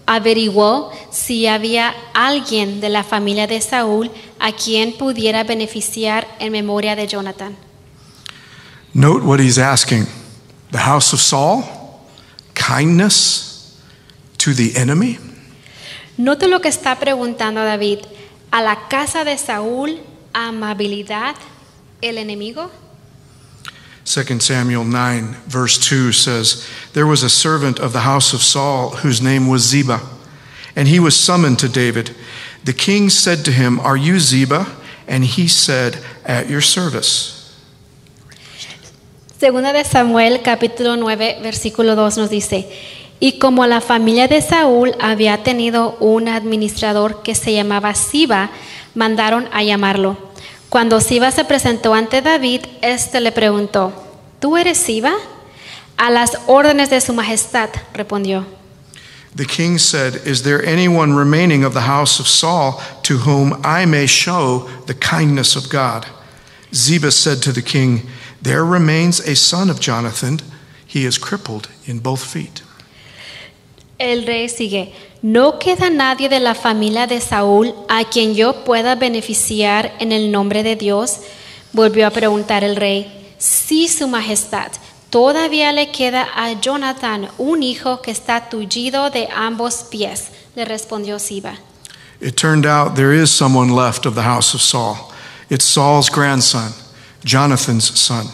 averiguó 0.06 0.92
si 1.12 1.48
había 1.48 1.96
alguien 2.14 2.82
de 2.82 2.90
la 2.90 3.04
familia 3.06 3.48
de 3.48 3.62
Saúl 3.62 4.12
a 4.40 4.52
quien 4.52 4.98
pudiera 4.98 5.46
beneficiar 5.46 6.28
en 6.40 6.52
memoria 6.52 6.98
de 6.98 7.08
Jonathan. 7.08 7.56
Note 8.94 9.24
what 9.26 9.40
he's 9.40 9.58
asking 9.58 10.06
the 10.72 10.78
house 10.80 11.14
of 11.14 11.22
Saul, 11.22 11.64
kindness 12.54 13.74
to 14.38 14.54
the 14.54 14.74
enemy. 14.76 15.18
Note 16.18 16.48
lo 16.48 16.60
que 16.60 16.70
está 16.70 17.00
preguntando 17.00 17.64
David. 17.64 18.00
A 18.52 18.62
la 18.62 18.88
casa 18.88 19.24
de 19.24 19.38
Saúl, 19.38 20.00
amabilidad, 20.34 21.36
el 22.02 22.18
enemigo. 22.18 22.70
2 24.06 24.44
Samuel 24.44 24.84
9, 24.84 25.38
verse 25.48 25.80
2 25.80 26.12
says, 26.12 26.68
There 26.94 27.08
was 27.08 27.24
a 27.24 27.30
servant 27.30 27.80
of 27.80 27.94
the 27.94 28.02
house 28.02 28.34
of 28.34 28.42
Saul 28.44 28.98
whose 29.02 29.22
name 29.22 29.48
was 29.48 29.62
Ziba, 29.62 30.02
and 30.76 30.88
he 30.88 31.00
was 31.00 31.16
summoned 31.16 31.58
to 31.60 31.70
David. 31.70 32.16
The 32.66 32.74
king 32.74 33.10
said 33.10 33.44
to 33.46 33.52
him, 33.52 33.80
Are 33.80 33.98
you 33.98 34.20
Ziba? 34.20 34.68
And 35.08 35.24
he 35.24 35.48
said, 35.48 35.98
At 36.26 36.50
your 36.50 36.62
service. 36.62 37.40
Segunda 39.40 39.74
de 39.74 39.84
Samuel 39.84 40.42
capítulo 40.42 40.96
9 40.96 41.42
versículo 41.42 41.96
2 41.96 42.18
nos 42.18 42.30
dice, 42.30 42.70
y 43.24 43.40
como 43.40 43.66
la 43.68 43.80
familia 43.80 44.28
de 44.28 44.42
Saúl 44.42 44.98
había 45.00 45.44
tenido 45.44 45.96
un 46.02 46.28
administrador 46.28 47.24
que 47.24 47.36
se 47.36 47.54
llamaba 47.54 47.96
Siba, 47.96 48.50
mandaron 48.96 49.48
a 49.54 49.64
llamarlo. 49.64 50.18
Cuando 50.68 51.00
Siba 51.00 51.32
se 51.32 51.46
presentó 51.46 51.94
ante 51.94 52.22
David, 52.22 52.66
éste 52.82 53.22
le 53.22 53.32
preguntó, 53.32 53.94
¿tú 54.42 54.58
eres 54.58 54.78
Siba? 54.78 55.14
A 55.96 56.10
las 56.10 56.38
órdenes 56.48 56.90
de 56.90 57.00
su 57.00 57.14
majestad, 57.14 57.70
respondió. 57.94 58.46
The 59.34 59.46
king 59.46 59.78
said, 59.78 60.28
Is 60.28 60.44
there 60.44 60.62
anyone 60.62 61.16
remaining 61.16 61.64
of 61.64 61.74
the 61.74 61.88
house 61.88 62.20
of 62.20 62.28
Saul 62.28 62.82
to 63.04 63.20
whom 63.20 63.54
I 63.64 63.86
may 63.86 64.06
show 64.06 64.68
the 64.86 64.96
kindness 64.96 65.56
of 65.56 65.70
God? 65.70 66.08
Ziba 66.74 67.10
said 67.10 67.42
to 67.44 67.54
the 67.54 67.64
king, 67.64 68.02
There 68.42 68.66
remains 68.66 69.22
a 69.22 69.38
son 69.38 69.70
of 69.70 69.80
Jonathan. 69.80 70.42
He 70.86 71.06
is 71.06 71.18
crippled 71.18 71.70
in 71.86 72.00
both 72.00 72.22
feet. 72.22 72.64
El 74.00 74.26
rey 74.26 74.50
sigue, 74.50 74.94
no 75.22 75.60
queda 75.60 75.90
nadie 75.90 76.28
de 76.28 76.40
la 76.40 76.56
familia 76.56 77.08
de 77.08 77.22
Saúl 77.22 77.74
a 77.88 78.04
quien 78.06 78.34
yo 78.36 78.64
pueda 78.64 78.96
beneficiar 78.96 79.94
en 80.00 80.12
el 80.12 80.32
nombre 80.32 80.64
de 80.64 80.76
Dios. 80.76 81.20
Volvió 81.72 82.08
a 82.08 82.12
preguntar 82.12 82.64
el 82.64 82.76
rey, 82.76 83.36
sí, 83.38 83.88
su 83.88 84.08
majestad, 84.08 84.72
todavía 85.10 85.72
le 85.72 85.92
queda 85.92 86.28
a 86.36 86.60
Jonathan 86.60 87.30
un 87.38 87.62
hijo 87.62 88.02
que 88.02 88.12
está 88.12 88.50
tullido 88.50 89.10
de 89.10 89.30
ambos 89.36 89.86
pies, 89.90 90.30
le 90.56 90.66
respondió 90.66 91.20
Siba. 91.20 91.58
It 92.20 92.36
turned 92.36 92.66
out 92.66 92.96
there 92.96 93.12
is 93.12 93.30
someone 93.30 93.74
left 93.74 94.06
of 94.06 94.16
the 94.16 94.24
house 94.24 94.54
of 94.54 94.62
Saul. 94.62 95.12
It's 95.50 95.66
Saul's 95.66 96.10
grandson, 96.10 96.72
Jonathan's 97.24 98.00
son. 98.00 98.28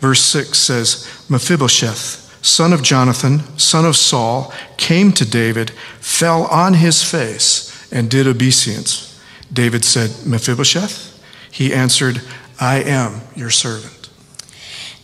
Verse 0.00 0.20
6 0.20 0.58
says 0.58 1.06
Mephibosheth, 1.28 2.23
son 2.44 2.74
of 2.74 2.82
Jonathan, 2.82 3.42
son 3.58 3.86
of 3.86 3.96
Saul, 3.96 4.52
came 4.76 5.12
to 5.12 5.24
David, 5.24 5.70
fell 6.00 6.44
on 6.44 6.74
his 6.74 7.02
face, 7.02 7.72
and 7.90 8.10
did 8.10 8.26
obeisance. 8.26 9.18
David 9.50 9.84
said, 9.84 10.10
Mephibosheth? 10.26 11.10
He 11.50 11.72
answered, 11.72 12.20
I 12.60 12.82
am 12.82 13.22
your 13.34 13.50
servant. 13.50 14.10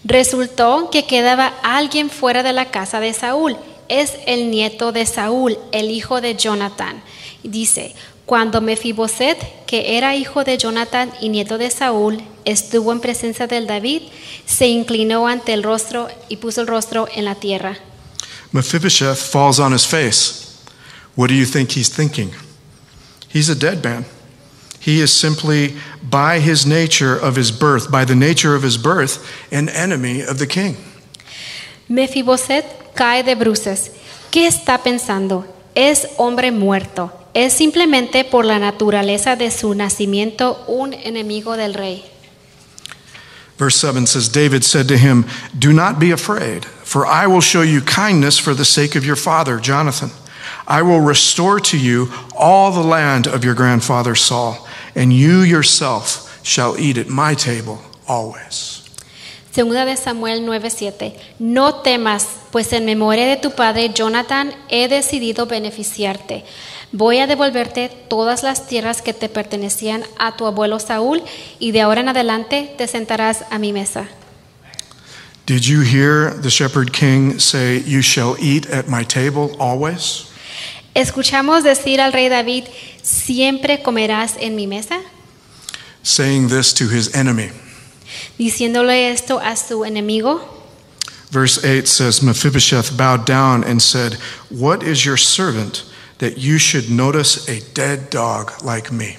Resultó 0.04 0.90
que 0.90 1.06
quedaba 1.06 1.52
alguien 1.62 2.10
fuera 2.10 2.42
de 2.42 2.52
la 2.52 2.66
casa 2.66 3.00
de 3.00 3.12
Saúl. 3.12 3.56
Es 3.88 4.16
el 4.26 4.50
nieto 4.50 4.92
de 4.92 5.06
Saúl, 5.06 5.58
el 5.72 5.90
hijo 5.90 6.20
de 6.20 6.34
Jonathan. 6.34 7.02
Dice, 7.42 7.94
cuando 8.30 8.60
Mefiboset, 8.60 9.66
que 9.66 9.98
era 9.98 10.14
hijo 10.14 10.44
de 10.44 10.56
Jonathan 10.56 11.10
y 11.20 11.30
nieto 11.30 11.58
de 11.58 11.68
Saúl, 11.68 12.22
estuvo 12.44 12.92
en 12.92 13.00
presencia 13.00 13.48
del 13.48 13.66
David, 13.66 14.02
se 14.46 14.68
inclinó 14.68 15.26
ante 15.26 15.52
el 15.52 15.64
rostro 15.64 16.08
y 16.28 16.36
puso 16.36 16.60
el 16.60 16.68
rostro 16.68 17.08
en 17.12 17.24
la 17.24 17.34
tierra. 17.34 17.76
Mephibosheth 18.52 19.16
falls 19.16 19.58
on 19.58 19.72
his 19.72 19.84
face. 19.84 20.46
What 21.16 21.26
do 21.26 21.34
you 21.34 21.44
think 21.44 21.72
he's 21.72 21.90
thinking? 21.90 22.30
He's 23.34 23.50
a 23.50 23.56
dead 23.56 23.82
man. 23.82 24.04
He 24.78 25.02
is 25.02 25.10
simply, 25.12 25.74
by 26.00 26.38
his 26.38 26.64
nature 26.64 27.16
of 27.16 27.36
his 27.36 27.50
birth, 27.50 27.90
by 27.90 28.04
the 28.04 28.14
nature 28.14 28.54
of 28.54 28.62
his 28.62 28.78
birth, 28.78 29.18
an 29.50 29.68
enemy 29.70 30.22
of 30.22 30.38
the 30.38 30.46
king. 30.46 30.76
Mefiboset 31.88 32.94
cae 32.94 33.24
de 33.24 33.34
bruces. 33.34 33.90
¿Qué 34.30 34.46
está 34.46 34.78
pensando? 34.84 35.44
Es 35.74 36.06
hombre 36.16 36.52
muerto. 36.52 37.19
Es 37.32 37.52
simplemente 37.52 38.24
por 38.24 38.44
la 38.44 38.58
naturaleza 38.58 39.36
de 39.36 39.50
su 39.50 39.74
nacimiento 39.74 40.64
un 40.66 40.92
enemigo 40.92 41.56
del 41.56 41.74
rey. 41.74 42.04
Verse 43.56 43.76
7 43.76 44.06
says, 44.06 44.28
David 44.28 44.64
said 44.64 44.88
to 44.88 44.96
him, 44.96 45.26
Do 45.56 45.72
not 45.72 45.98
be 46.00 46.12
afraid, 46.12 46.64
for 46.82 47.06
I 47.06 47.26
will 47.26 47.42
show 47.42 47.60
you 47.60 47.82
kindness 47.82 48.38
for 48.38 48.54
the 48.54 48.64
sake 48.64 48.96
of 48.96 49.04
your 49.04 49.16
father, 49.16 49.60
Jonathan. 49.60 50.10
I 50.66 50.82
will 50.82 51.00
restore 51.00 51.60
to 51.60 51.76
you 51.76 52.08
all 52.34 52.72
the 52.72 52.82
land 52.82 53.26
of 53.26 53.44
your 53.44 53.54
grandfather 53.54 54.14
Saul, 54.14 54.66
and 54.94 55.12
you 55.12 55.42
yourself 55.42 56.40
shall 56.42 56.78
eat 56.78 56.96
at 56.96 57.08
my 57.08 57.34
table 57.34 57.82
always. 58.08 58.80
Segunda 59.52 59.84
de 59.84 59.96
Samuel 59.96 60.46
9:7. 60.46 61.12
No 61.38 61.82
temas, 61.82 62.26
pues 62.50 62.72
en 62.72 62.86
memoria 62.86 63.26
de 63.26 63.36
tu 63.36 63.50
padre 63.50 63.90
Jonathan 63.92 64.54
he 64.68 64.88
decidido 64.88 65.46
beneficiarte. 65.46 66.44
Voy 66.92 67.18
a 67.18 67.26
devolverte 67.28 67.88
todas 68.08 68.42
las 68.42 68.66
tierras 68.66 69.00
que 69.00 69.14
te 69.14 69.28
pertenecían 69.28 70.02
a 70.18 70.36
tu 70.36 70.46
abuelo 70.46 70.80
Saúl 70.80 71.22
y 71.60 71.70
de 71.70 71.82
ahora 71.82 72.00
en 72.00 72.08
adelante 72.08 72.74
te 72.76 72.88
sentarás 72.88 73.44
a 73.50 73.58
mi 73.58 73.72
mesa. 73.72 74.08
Did 75.46 75.62
you 75.62 75.82
hear 75.82 76.32
the 76.32 76.50
shepherd 76.50 76.92
king 76.92 77.38
say, 77.38 77.82
You 77.86 78.02
shall 78.02 78.36
eat 78.40 78.68
at 78.70 78.88
my 78.88 79.04
table 79.04 79.56
always? 79.58 80.26
Escuchamos 80.94 81.62
decir 81.62 82.00
al 82.00 82.12
rey 82.12 82.28
David, 82.28 82.64
siempre 83.02 83.82
comerás 83.82 84.34
en 84.40 84.56
mi 84.56 84.66
mesa, 84.66 85.00
Saying 86.02 86.48
this 86.48 86.72
to 86.74 86.88
his 86.88 87.14
enemy. 87.14 87.50
diciéndole 88.38 89.12
esto 89.12 89.38
a 89.38 89.54
su 89.54 89.84
enemigo. 89.84 90.40
Verse 91.30 91.64
8 91.64 91.86
says, 91.86 92.20
Mephibosheth 92.22 92.96
bowed 92.96 93.24
down 93.24 93.62
and 93.62 93.80
said, 93.80 94.14
What 94.50 94.82
is 94.82 95.04
your 95.04 95.16
servant 95.16 95.84
that 96.20 96.38
you 96.38 96.58
should 96.58 96.88
notice 96.90 97.48
a 97.48 97.60
dead 97.74 98.08
dog 98.10 98.52
like 98.62 98.92
me? 98.92 99.16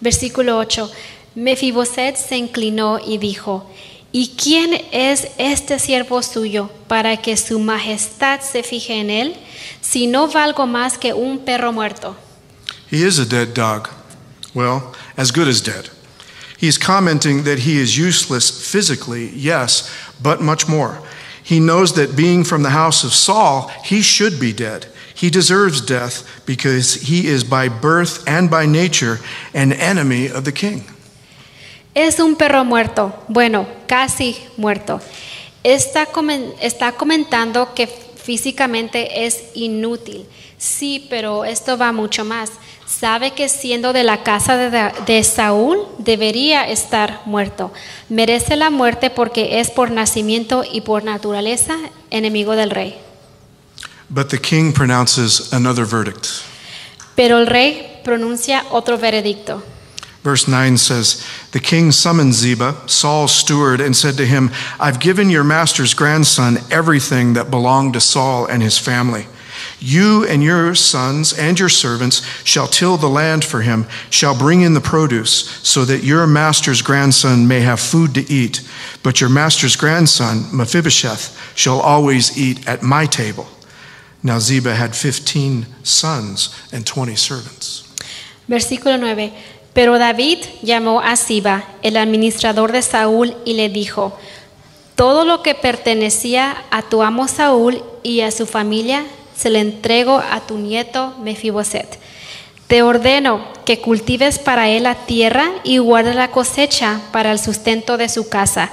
Versículo 0.00 0.58
8. 0.58 0.90
Mefiboset 1.34 2.16
se 2.16 2.36
inclinó 2.36 2.98
y 2.98 3.18
dijo, 3.18 3.70
¿y 4.12 4.34
quién 4.36 4.74
es 4.92 5.28
este 5.38 5.78
siervo 5.78 6.22
suyo 6.22 6.70
para 6.88 7.16
que 7.16 7.36
su 7.36 7.58
majestad 7.58 8.40
se 8.40 8.62
fije 8.62 9.00
en 9.00 9.10
él, 9.10 9.36
si 9.80 10.06
no 10.06 10.28
valgo 10.28 10.66
más 10.66 10.98
que 10.98 11.12
un 11.12 11.38
perro 11.38 11.72
muerto? 11.72 12.16
He 12.90 13.02
is 13.02 13.18
a 13.18 13.24
dead 13.24 13.54
dog. 13.54 13.88
Well, 14.54 14.94
as 15.16 15.30
good 15.30 15.48
as 15.48 15.60
dead. 15.60 15.90
He's 16.58 16.78
commenting 16.78 17.44
that 17.44 17.60
he 17.60 17.78
is 17.78 17.98
useless 17.98 18.50
physically, 18.50 19.28
yes, 19.34 19.90
but 20.22 20.40
much 20.40 20.66
more. 20.66 21.02
He 21.42 21.60
knows 21.60 21.92
that 21.94 22.16
being 22.16 22.44
from 22.44 22.62
the 22.62 22.70
house 22.70 23.04
of 23.04 23.12
Saul, 23.12 23.70
he 23.84 24.00
should 24.00 24.40
be 24.40 24.52
dead. 24.52 24.86
He 25.16 25.30
deserves 25.30 25.80
death 25.80 26.24
because 26.44 26.94
he 26.94 27.26
is 27.26 27.42
by 27.42 27.68
birth 27.68 28.22
and 28.28 28.50
by 28.50 28.66
nature 28.66 29.18
an 29.54 29.72
enemy 29.72 30.28
of 30.28 30.44
the 30.44 30.52
king. 30.52 30.84
Es 31.94 32.20
un 32.20 32.36
perro 32.36 32.62
muerto, 32.64 33.14
bueno, 33.26 33.66
casi 33.86 34.36
muerto. 34.58 35.00
Está, 35.64 36.06
está 36.60 36.92
comentando 36.92 37.72
que 37.74 37.86
físicamente 37.86 39.24
es 39.24 39.44
inútil. 39.54 40.26
Sí, 40.58 41.06
pero 41.08 41.46
esto 41.46 41.78
va 41.78 41.92
mucho 41.92 42.24
más. 42.26 42.50
Sabe 42.86 43.30
que 43.30 43.48
siendo 43.48 43.94
de 43.94 44.04
la 44.04 44.22
casa 44.22 44.58
de, 44.58 44.92
de 45.06 45.24
Saúl 45.24 45.78
debería 45.96 46.68
estar 46.68 47.22
muerto. 47.24 47.72
Merece 48.10 48.56
la 48.56 48.68
muerte 48.68 49.08
porque 49.08 49.60
es 49.60 49.70
por 49.70 49.90
nacimiento 49.90 50.64
y 50.70 50.82
por 50.82 51.02
naturaleza 51.02 51.78
enemigo 52.10 52.56
del 52.56 52.70
rey. 52.70 53.05
But 54.10 54.30
the 54.30 54.38
king 54.38 54.72
pronounces 54.72 55.52
another 55.52 55.84
verdict. 55.84 56.44
Pero 57.16 57.38
el 57.38 57.46
rey 57.46 58.00
pronuncia 58.04 58.64
otro 58.70 58.96
veredicto. 58.96 59.62
Verse 60.22 60.48
9 60.48 60.76
says, 60.76 61.24
The 61.52 61.60
king 61.60 61.92
summoned 61.92 62.34
Ziba, 62.34 62.82
Saul's 62.86 63.32
steward, 63.32 63.80
and 63.80 63.96
said 63.96 64.16
to 64.16 64.26
him, 64.26 64.50
I've 64.80 64.98
given 64.98 65.30
your 65.30 65.44
master's 65.44 65.94
grandson 65.94 66.58
everything 66.68 67.34
that 67.34 67.48
belonged 67.48 67.94
to 67.94 68.00
Saul 68.00 68.46
and 68.46 68.60
his 68.60 68.76
family. 68.76 69.26
You 69.78 70.26
and 70.26 70.42
your 70.42 70.74
sons 70.74 71.32
and 71.32 71.58
your 71.58 71.68
servants 71.68 72.26
shall 72.42 72.66
till 72.66 72.96
the 72.96 73.08
land 73.08 73.44
for 73.44 73.60
him, 73.60 73.86
shall 74.10 74.36
bring 74.36 74.62
in 74.62 74.74
the 74.74 74.80
produce, 74.80 75.48
so 75.62 75.84
that 75.84 76.02
your 76.02 76.26
master's 76.26 76.82
grandson 76.82 77.46
may 77.46 77.60
have 77.60 77.78
food 77.78 78.12
to 78.14 78.28
eat. 78.28 78.68
But 79.04 79.20
your 79.20 79.30
master's 79.30 79.76
grandson, 79.76 80.46
Mephibosheth, 80.52 81.54
shall 81.56 81.80
always 81.80 82.36
eat 82.36 82.66
at 82.68 82.82
my 82.82 83.06
table. 83.06 83.46
Now 84.22 84.40
Ziba 84.40 84.74
had 84.74 84.92
15 84.94 85.66
sons 85.82 86.50
and 86.72 86.84
20 86.84 87.16
servants. 87.16 87.84
Versículo 88.48 88.98
9. 88.98 89.32
Pero 89.72 89.98
David 89.98 90.38
llamó 90.62 91.00
a 91.00 91.16
Siba, 91.16 91.64
el 91.82 91.96
administrador 91.98 92.72
de 92.72 92.80
Saúl, 92.80 93.36
y 93.44 93.54
le 93.54 93.68
dijo, 93.68 94.16
Todo 94.94 95.26
lo 95.26 95.42
que 95.42 95.54
pertenecía 95.54 96.64
a 96.70 96.82
tu 96.82 97.02
amo 97.02 97.28
Saúl 97.28 97.82
y 98.02 98.22
a 98.22 98.30
su 98.30 98.46
familia 98.46 99.04
se 99.36 99.50
le 99.50 99.60
entrego 99.60 100.22
a 100.30 100.40
tu 100.46 100.56
nieto 100.56 101.14
Mefiboset. 101.22 101.98
Te 102.68 102.82
ordeno 102.82 103.46
que 103.64 103.80
cultives 103.80 104.38
para 104.38 104.70
él 104.70 104.84
la 104.84 104.94
tierra 104.94 105.50
y 105.62 105.78
guarde 105.78 106.14
la 106.14 106.30
cosecha 106.30 107.00
para 107.12 107.30
el 107.32 107.38
sustento 107.38 107.96
de 107.96 108.08
su 108.08 108.28
casa, 108.28 108.70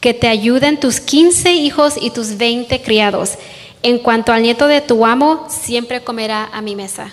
que 0.00 0.14
te 0.14 0.28
ayuden 0.28 0.80
tus 0.80 0.98
quince 0.98 1.52
hijos 1.54 1.94
y 2.00 2.10
tus 2.10 2.36
veinte 2.36 2.82
criados. 2.82 3.38
En 3.82 3.98
cuanto 3.98 4.32
al 4.32 4.42
nieto 4.42 4.66
de 4.66 4.80
tu 4.80 5.06
amo, 5.06 5.48
siempre 5.48 6.02
comerá 6.02 6.50
a 6.52 6.60
mi 6.60 6.74
mesa. 6.74 7.12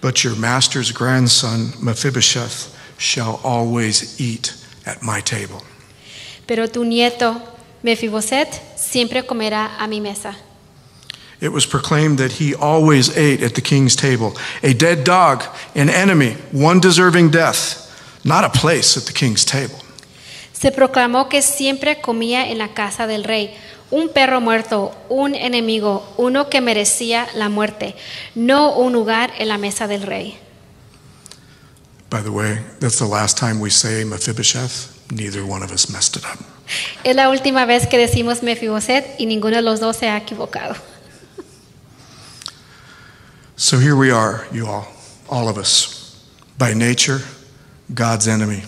But 0.00 0.22
your 0.24 0.36
master's 0.36 0.92
grandson, 0.92 1.72
Mephibosheth, 1.80 2.74
shall 2.98 3.40
always 3.42 4.20
eat 4.20 4.54
at 4.86 5.02
my 5.02 5.20
table. 5.20 5.62
Pero 6.46 6.68
tu 6.68 6.84
nieto 6.84 7.40
Mefiboset 7.82 8.48
siempre 8.76 9.22
comerá 9.22 9.76
a 9.78 9.86
mi 9.88 10.00
mesa. 10.00 10.36
It 11.40 11.52
was 11.52 11.66
proclaimed 11.66 12.18
that 12.18 12.40
he 12.40 12.54
always 12.54 13.16
ate 13.16 13.42
at 13.42 13.54
the 13.54 13.60
king's 13.60 13.96
table. 13.96 14.36
A 14.62 14.72
dead 14.74 15.02
dog, 15.02 15.42
an 15.74 15.88
enemy, 15.88 16.36
one 16.52 16.78
deserving 16.78 17.30
death, 17.30 17.90
not 18.24 18.44
a 18.44 18.48
place 18.48 18.96
at 18.96 19.06
the 19.06 19.12
king's 19.12 19.44
table. 19.44 19.78
Se 20.52 20.70
proclamó 20.70 21.28
que 21.28 21.42
siempre 21.42 22.00
comía 22.00 22.48
en 22.48 22.58
la 22.58 22.68
casa 22.68 23.08
del 23.08 23.24
rey, 23.24 23.56
un 23.92 24.08
perro 24.08 24.40
muerto, 24.40 24.92
un 25.08 25.34
enemigo, 25.34 26.02
uno 26.16 26.48
que 26.48 26.60
merecía 26.60 27.28
la 27.34 27.48
muerte, 27.48 27.94
no 28.34 28.74
un 28.74 28.92
lugar 28.92 29.32
en 29.38 29.48
la 29.48 29.58
mesa 29.58 29.86
del 29.86 30.02
rey. 30.02 30.38
By 32.10 32.22
the 32.22 32.30
way, 32.30 32.58
that's 32.80 32.98
the 32.98 33.06
last 33.06 33.38
time 33.38 33.60
we 33.60 33.70
say 33.70 34.04
Mephibosheth. 34.04 34.90
Neither 35.10 35.44
one 35.44 35.62
of 35.62 35.70
us 35.70 35.90
messed 35.90 36.16
it 36.16 36.24
up. 36.24 36.38
Es 37.04 37.14
la 37.14 37.28
última 37.28 37.66
vez 37.66 37.86
que 37.86 37.98
decimos 37.98 38.42
Mefiboset 38.42 39.14
y 39.18 39.26
ninguno 39.26 39.56
de 39.56 39.62
los 39.62 39.78
dos 39.78 39.96
se 39.96 40.08
ha 40.08 40.16
equivocado. 40.16 40.74
So 43.56 43.78
here 43.78 43.94
we 43.94 44.10
are, 44.10 44.46
you 44.52 44.66
all, 44.66 44.88
all 45.28 45.48
of 45.48 45.58
us, 45.58 46.24
by 46.58 46.72
nature, 46.72 47.20
God's 47.94 48.26
enemy. 48.26 48.62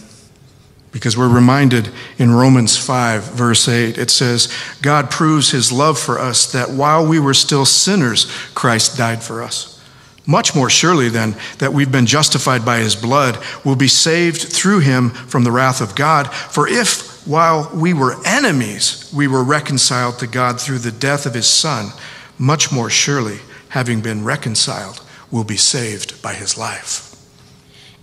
Because 0.94 1.16
we're 1.16 1.28
reminded 1.28 1.90
in 2.18 2.30
Romans 2.30 2.76
5, 2.76 3.24
verse 3.32 3.66
8, 3.66 3.98
it 3.98 4.12
says, 4.12 4.46
God 4.80 5.10
proves 5.10 5.50
his 5.50 5.72
love 5.72 5.98
for 5.98 6.20
us 6.20 6.52
that 6.52 6.70
while 6.70 7.04
we 7.04 7.18
were 7.18 7.34
still 7.34 7.64
sinners, 7.64 8.30
Christ 8.54 8.96
died 8.96 9.20
for 9.20 9.42
us. 9.42 9.82
Much 10.24 10.54
more 10.54 10.70
surely, 10.70 11.08
then, 11.08 11.34
that 11.58 11.72
we've 11.72 11.90
been 11.90 12.06
justified 12.06 12.64
by 12.64 12.78
his 12.78 12.94
blood, 12.94 13.36
will 13.64 13.74
be 13.74 13.88
saved 13.88 14.40
through 14.40 14.78
him 14.78 15.10
from 15.10 15.42
the 15.42 15.50
wrath 15.50 15.80
of 15.80 15.96
God. 15.96 16.32
For 16.32 16.68
if, 16.68 17.26
while 17.26 17.68
we 17.74 17.92
were 17.92 18.24
enemies, 18.24 19.12
we 19.12 19.26
were 19.26 19.42
reconciled 19.42 20.20
to 20.20 20.28
God 20.28 20.60
through 20.60 20.78
the 20.78 20.92
death 20.92 21.26
of 21.26 21.34
his 21.34 21.48
Son, 21.48 21.88
much 22.38 22.70
more 22.70 22.88
surely, 22.88 23.40
having 23.70 24.00
been 24.00 24.22
reconciled, 24.22 25.02
will 25.32 25.42
be 25.42 25.56
saved 25.56 26.22
by 26.22 26.34
his 26.34 26.56
life. 26.56 27.10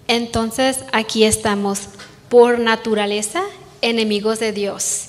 Entonces 0.10 0.84
aquí 0.92 1.24
estamos, 1.24 1.88
por 2.32 2.60
naturaleza, 2.60 3.44
enemigos 3.82 4.40
de 4.40 4.54
Dios. 4.54 5.08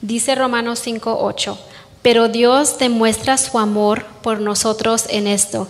Dice 0.00 0.36
Romanos 0.36 0.78
5:8, 0.78 1.58
pero 2.02 2.28
Dios 2.28 2.78
demuestra 2.78 3.36
su 3.36 3.58
amor 3.58 4.06
por 4.22 4.40
nosotros 4.40 5.06
en 5.08 5.26
esto, 5.26 5.66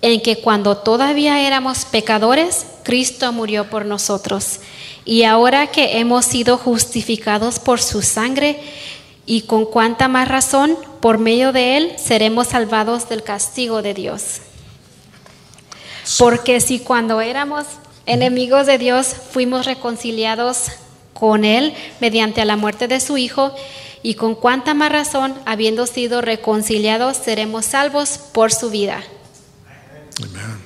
en 0.00 0.20
que 0.20 0.40
cuando 0.40 0.76
todavía 0.78 1.46
éramos 1.46 1.84
pecadores, 1.84 2.66
Cristo 2.82 3.32
murió 3.32 3.70
por 3.70 3.86
nosotros. 3.86 4.58
Y 5.04 5.22
ahora 5.22 5.68
que 5.68 6.00
hemos 6.00 6.24
sido 6.24 6.58
justificados 6.58 7.60
por 7.60 7.80
su 7.80 8.02
sangre, 8.02 8.58
y 9.24 9.42
con 9.42 9.64
cuánta 9.64 10.08
más 10.08 10.26
razón, 10.26 10.76
por 11.00 11.18
medio 11.18 11.52
de 11.52 11.76
él, 11.76 11.92
seremos 12.04 12.48
salvados 12.48 13.08
del 13.08 13.22
castigo 13.22 13.80
de 13.80 13.94
Dios. 13.94 14.40
Porque 16.18 16.60
si 16.60 16.80
cuando 16.80 17.20
éramos 17.20 17.64
enemigos 18.06 18.66
de 18.66 18.78
Dios 18.78 19.08
fuimos 19.30 19.66
reconciliados 19.66 20.68
con 21.12 21.44
Él 21.44 21.74
mediante 22.00 22.44
la 22.44 22.56
muerte 22.56 22.88
de 22.88 23.00
su 23.00 23.16
Hijo, 23.16 23.54
y 24.02 24.14
con 24.14 24.34
cuánta 24.34 24.74
más 24.74 24.90
razón, 24.90 25.34
habiendo 25.46 25.86
sido 25.86 26.20
reconciliados, 26.20 27.16
seremos 27.16 27.66
salvos 27.66 28.18
por 28.18 28.52
su 28.52 28.70
vida. 28.70 29.02
Amen. 30.18 30.58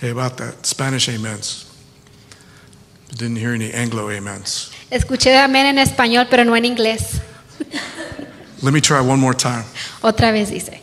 Hey, 0.00 0.10
about 0.10 0.36
that, 0.36 0.54
Spanish 0.64 1.08
amens. 1.08 1.66
Didn't 3.16 3.38
hear 3.38 3.54
any 3.54 3.70
Anglo 3.72 4.08
amens. 4.08 4.70
Escuché 4.90 5.36
amén 5.38 5.66
en 5.66 5.78
español, 5.78 6.26
pero 6.28 6.44
no 6.44 6.56
en 6.56 6.64
inglés. 6.64 7.20
Let 8.62 8.72
me 8.72 8.80
try 8.80 8.98
one 8.98 9.18
more 9.18 9.36
time. 9.36 9.64
Otra 10.02 10.32
vez 10.32 10.50
dice. 10.50 10.79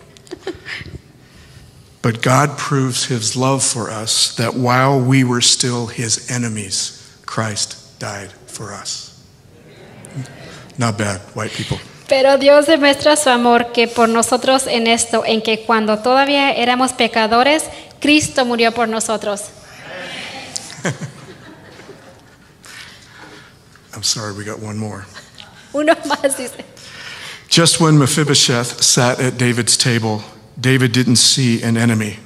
But 2.07 2.21
God 2.21 2.57
proves 2.57 3.03
his 3.03 3.35
love 3.35 3.61
for 3.61 3.91
us 3.91 4.33
that 4.37 4.53
while 4.55 4.97
we 4.97 5.25
were 5.25 5.41
still 5.41 5.87
his 5.87 6.31
enemies, 6.31 7.03
Christ 7.25 7.99
died 7.99 8.31
for 8.47 8.71
us. 8.71 9.11
Not 10.77 10.97
bad, 10.97 11.19
white 11.35 11.51
people. 11.51 11.79
Pero 12.07 12.37
Dios 12.37 12.65
demuestra 12.65 13.17
su 13.17 13.29
amor 13.29 13.73
que 13.73 13.89
por 13.89 14.07
nosotros 14.07 14.67
en 14.67 14.87
esto, 14.87 15.25
en 15.25 15.41
que 15.41 15.65
cuando 15.65 15.97
todavía 15.97 16.53
éramos 16.53 16.93
pecadores, 16.93 17.65
Cristo 17.99 18.45
murió 18.45 18.71
por 18.73 18.87
nosotros. 18.87 19.51
I'm 23.93 24.03
sorry, 24.03 24.31
we 24.31 24.45
got 24.45 24.59
one 24.59 24.77
more. 24.77 25.05
Uno 25.73 25.93
más 26.05 26.37
dice. 26.37 26.63
Just 27.49 27.81
when 27.81 27.97
Mephibosheth 27.99 28.81
sat 28.81 29.19
at 29.19 29.37
David's 29.37 29.75
table, 29.75 30.23
David 30.59 30.91
didn't 30.91 31.17
see 31.17 31.61
an 31.61 31.77
enemy. 31.77 32.19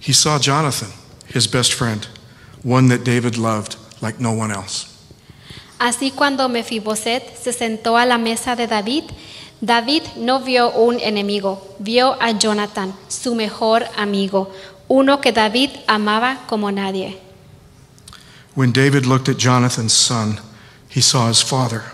He 0.00 0.12
saw 0.12 0.38
Jonathan, 0.38 0.90
his 1.26 1.46
best 1.46 1.72
friend, 1.72 2.06
one 2.62 2.88
that 2.88 3.04
David 3.04 3.36
loved 3.36 3.76
like 4.00 4.20
no 4.20 4.32
one 4.32 4.50
else. 4.50 4.86
Así 5.78 6.10
cuando 6.10 6.48
Mefiboset 6.48 7.36
se 7.36 7.52
sentó 7.52 7.96
a 7.96 8.04
la 8.04 8.18
mesa 8.18 8.56
de 8.56 8.66
David, 8.66 9.04
David 9.60 10.02
no 10.16 10.40
vio 10.40 10.70
un 10.70 10.98
enemigo, 11.00 11.76
vio 11.78 12.16
a 12.20 12.32
Jonathan, 12.32 12.94
su 13.08 13.34
mejor 13.34 13.84
amigo, 13.96 14.52
uno 14.88 15.20
que 15.20 15.32
David 15.32 15.70
amaba 15.86 16.46
como 16.48 16.70
nadie. 16.70 17.20
When 18.54 18.72
David 18.72 19.06
looked 19.06 19.28
at 19.28 19.36
Jonathan's 19.36 19.92
son, 19.92 20.40
he 20.88 21.00
saw 21.00 21.28
his 21.28 21.42
father. 21.42 21.92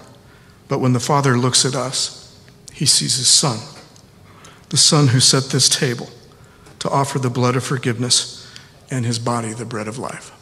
But 0.66 0.81
when 0.81 0.94
the 0.94 1.01
father 1.01 1.37
looks 1.37 1.66
at 1.66 1.75
us, 1.75 2.35
he 2.73 2.87
sees 2.87 3.16
his 3.16 3.29
son, 3.29 3.59
the 4.75 4.79
son 4.79 5.07
who 5.07 5.21
set 5.21 5.51
this 5.51 5.69
table 5.69 6.09
to 6.81 6.91
offer 6.91 7.21
the 7.21 7.31
blood 7.31 7.55
of 7.55 7.63
forgiveness 7.63 8.45
and 8.91 9.07
his 9.07 9.21
body 9.21 9.53
the 9.55 9.65
bread 9.65 9.87
of 9.87 9.99
life. 9.99 10.33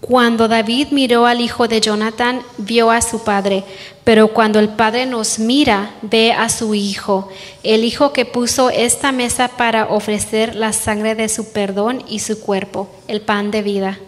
Cuando 0.00 0.48
David 0.48 0.88
miró 0.90 1.26
al 1.26 1.42
hijo 1.42 1.68
de 1.68 1.78
Jonathan, 1.82 2.42
vio 2.56 2.90
a 2.90 3.02
su 3.02 3.18
padre, 3.18 3.64
pero 4.02 4.28
cuando 4.28 4.58
el 4.58 4.70
padre 4.70 5.04
nos 5.04 5.38
mira, 5.38 5.90
ve 6.00 6.32
a 6.32 6.48
su 6.48 6.72
hijo, 6.74 7.28
el 7.62 7.84
hijo 7.84 8.14
que 8.14 8.24
puso 8.24 8.70
esta 8.70 9.12
mesa 9.12 9.48
para 9.48 9.88
ofrecer 9.90 10.54
la 10.56 10.72
sangre 10.72 11.14
de 11.14 11.28
su 11.28 11.52
perdón 11.52 12.02
y 12.08 12.20
su 12.20 12.40
cuerpo, 12.40 12.88
el 13.08 13.20
pan 13.20 13.50
de 13.50 13.60
vida. 13.60 13.98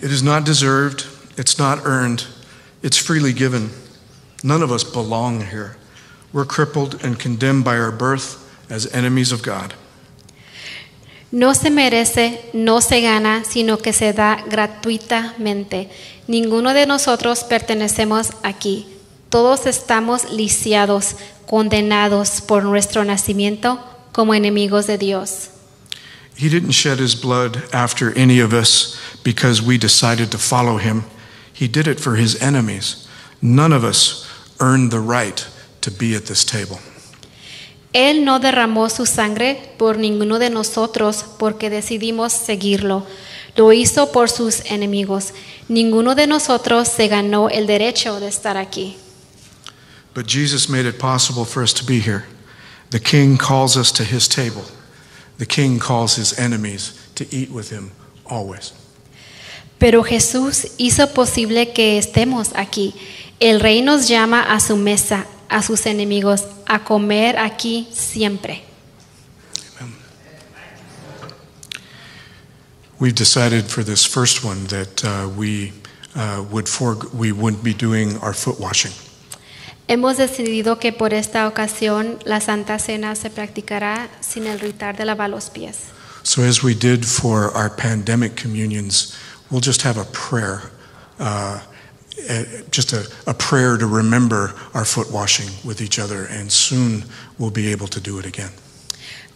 It 0.00 0.12
is 0.12 0.22
not 0.22 0.44
deserved, 0.44 1.06
it's 1.36 1.58
not 1.58 1.80
earned, 1.84 2.24
it's 2.84 2.96
freely 2.96 3.32
given. 3.32 3.70
None 4.44 4.62
of 4.62 4.70
us 4.70 4.84
belong 4.84 5.40
here. 5.40 5.76
We're 6.34 6.44
crippled 6.44 7.02
and 7.04 7.16
condemned 7.16 7.64
by 7.64 7.78
our 7.78 7.92
birth 7.92 8.44
as 8.68 8.92
enemies 8.92 9.30
of 9.30 9.42
God. 9.42 9.72
No 11.30 11.52
se 11.52 11.70
merece, 11.70 12.50
no 12.52 12.80
se 12.80 13.00
gana, 13.00 13.44
sino 13.44 13.78
que 13.78 13.92
se 13.92 14.12
da 14.12 14.42
gratuitamente. 14.48 15.90
Ninguno 16.26 16.74
de 16.74 16.86
nosotros 16.86 17.44
pertenecemos 17.44 18.32
aquí. 18.42 18.86
Todos 19.30 19.66
estamos 19.66 20.30
lisiados, 20.30 21.16
condenados 21.46 22.40
por 22.40 22.64
nuestro 22.64 23.04
nacimiento 23.04 23.80
como 24.12 24.34
enemigos 24.34 24.86
de 24.86 24.98
Dios. 24.98 25.50
He 26.36 26.48
didn't 26.48 26.72
shed 26.72 26.98
his 26.98 27.14
blood 27.14 27.62
after 27.72 28.12
any 28.18 28.40
of 28.40 28.52
us 28.52 28.96
because 29.22 29.62
we 29.62 29.78
decided 29.78 30.32
to 30.32 30.38
follow 30.38 30.78
him. 30.78 31.04
He 31.52 31.68
did 31.68 31.86
it 31.86 32.00
for 32.00 32.16
his 32.16 32.40
enemies. 32.42 33.06
None 33.40 33.72
of 33.72 33.84
us 33.84 34.26
earned 34.58 34.90
the 34.90 34.98
right 34.98 35.46
to 35.84 35.90
be 35.90 36.16
at 36.16 36.24
this 36.24 36.44
table. 36.44 36.78
Él 37.92 38.24
no 38.24 38.40
derramó 38.40 38.90
su 38.90 39.06
sangre 39.06 39.72
por 39.78 39.98
ninguno 39.98 40.40
de 40.40 40.50
nosotros 40.50 41.24
porque 41.38 41.70
decidimos 41.70 42.32
seguirlo. 42.32 43.06
Lo 43.56 43.72
hizo 43.72 44.10
por 44.10 44.28
sus 44.28 44.64
enemigos. 44.64 45.32
Ninguno 45.68 46.16
de 46.16 46.26
nosotros 46.26 46.88
se 46.88 47.06
ganó 47.06 47.48
el 47.48 47.68
derecho 47.68 48.18
de 48.18 48.26
estar 48.26 48.56
aquí. 48.56 48.96
But 50.12 50.26
Jesus 50.26 50.68
made 50.68 50.88
it 50.88 50.98
possible 50.98 51.44
for 51.44 51.62
us 51.62 51.72
to 51.74 51.84
be 51.84 52.00
here. 52.00 52.24
The 52.90 53.00
king 53.00 53.36
calls 53.36 53.76
us 53.76 53.92
to 53.92 54.04
his 54.04 54.28
table. 54.28 54.64
The 55.38 55.46
king 55.46 55.78
calls 55.78 56.16
his 56.16 56.36
enemies 56.38 56.94
to 57.14 57.24
eat 57.30 57.50
with 57.50 57.70
him 57.70 57.92
always. 58.24 58.72
Pero 59.78 60.02
Jesús 60.02 60.68
hizo 60.78 61.12
posible 61.12 61.72
que 61.72 61.98
estemos 61.98 62.50
aquí. 62.54 62.94
El 63.40 63.60
rey 63.60 63.82
nos 63.82 64.08
llama 64.08 64.42
a 64.42 64.60
su 64.60 64.76
mesa, 64.76 65.26
a 65.48 65.62
sus 65.62 65.86
enemigos, 65.86 66.44
a 66.66 66.84
comer 66.84 67.38
aquí 67.38 67.88
siempre. 67.92 68.62
We've 73.00 73.14
decided 73.14 73.66
for 73.66 73.82
this 73.82 74.06
first 74.06 74.44
one 74.44 74.66
that 74.68 75.04
uh, 75.04 75.28
we 75.36 75.72
uh, 76.14 76.44
would 76.50 76.68
for, 76.68 76.96
we 77.12 77.32
wouldn't 77.32 77.62
be 77.62 77.74
doing 77.74 78.16
our 78.18 78.32
foot 78.32 78.58
washing. 78.60 78.92
Hemos 79.88 80.16
decidido 80.16 80.78
que 80.80 80.92
por 80.92 81.12
esta 81.12 81.46
ocasión 81.46 82.18
la 82.24 82.40
Santa 82.40 82.78
Cena 82.78 83.14
se 83.16 83.28
practicará 83.28 84.08
sin 84.20 84.46
el 84.46 84.58
ritual 84.58 84.96
de 84.96 85.04
lavar 85.04 85.28
los 85.28 85.50
pies. 85.50 85.92
So 86.22 86.42
as 86.42 86.62
we 86.62 86.74
did 86.74 87.04
for 87.04 87.54
our 87.54 87.68
pandemic 87.68 88.34
communions, 88.34 89.14
we'll 89.50 89.60
just 89.60 89.82
have 89.82 89.98
a 89.98 90.06
prayer, 90.06 90.62
uh, 91.18 91.60
just 92.70 92.92
a, 92.92 93.06
a 93.26 93.34
prayer 93.34 93.76
to 93.76 93.86
remember 93.86 94.54
our 94.72 94.84
foot 94.84 95.10
washing 95.10 95.48
with 95.64 95.80
each 95.80 95.98
other, 95.98 96.26
and 96.30 96.50
soon 96.50 97.04
we'll 97.38 97.50
be 97.52 97.70
able 97.72 97.88
to 97.88 98.00
do 98.00 98.18
it 98.18 98.26
again. 98.26 98.50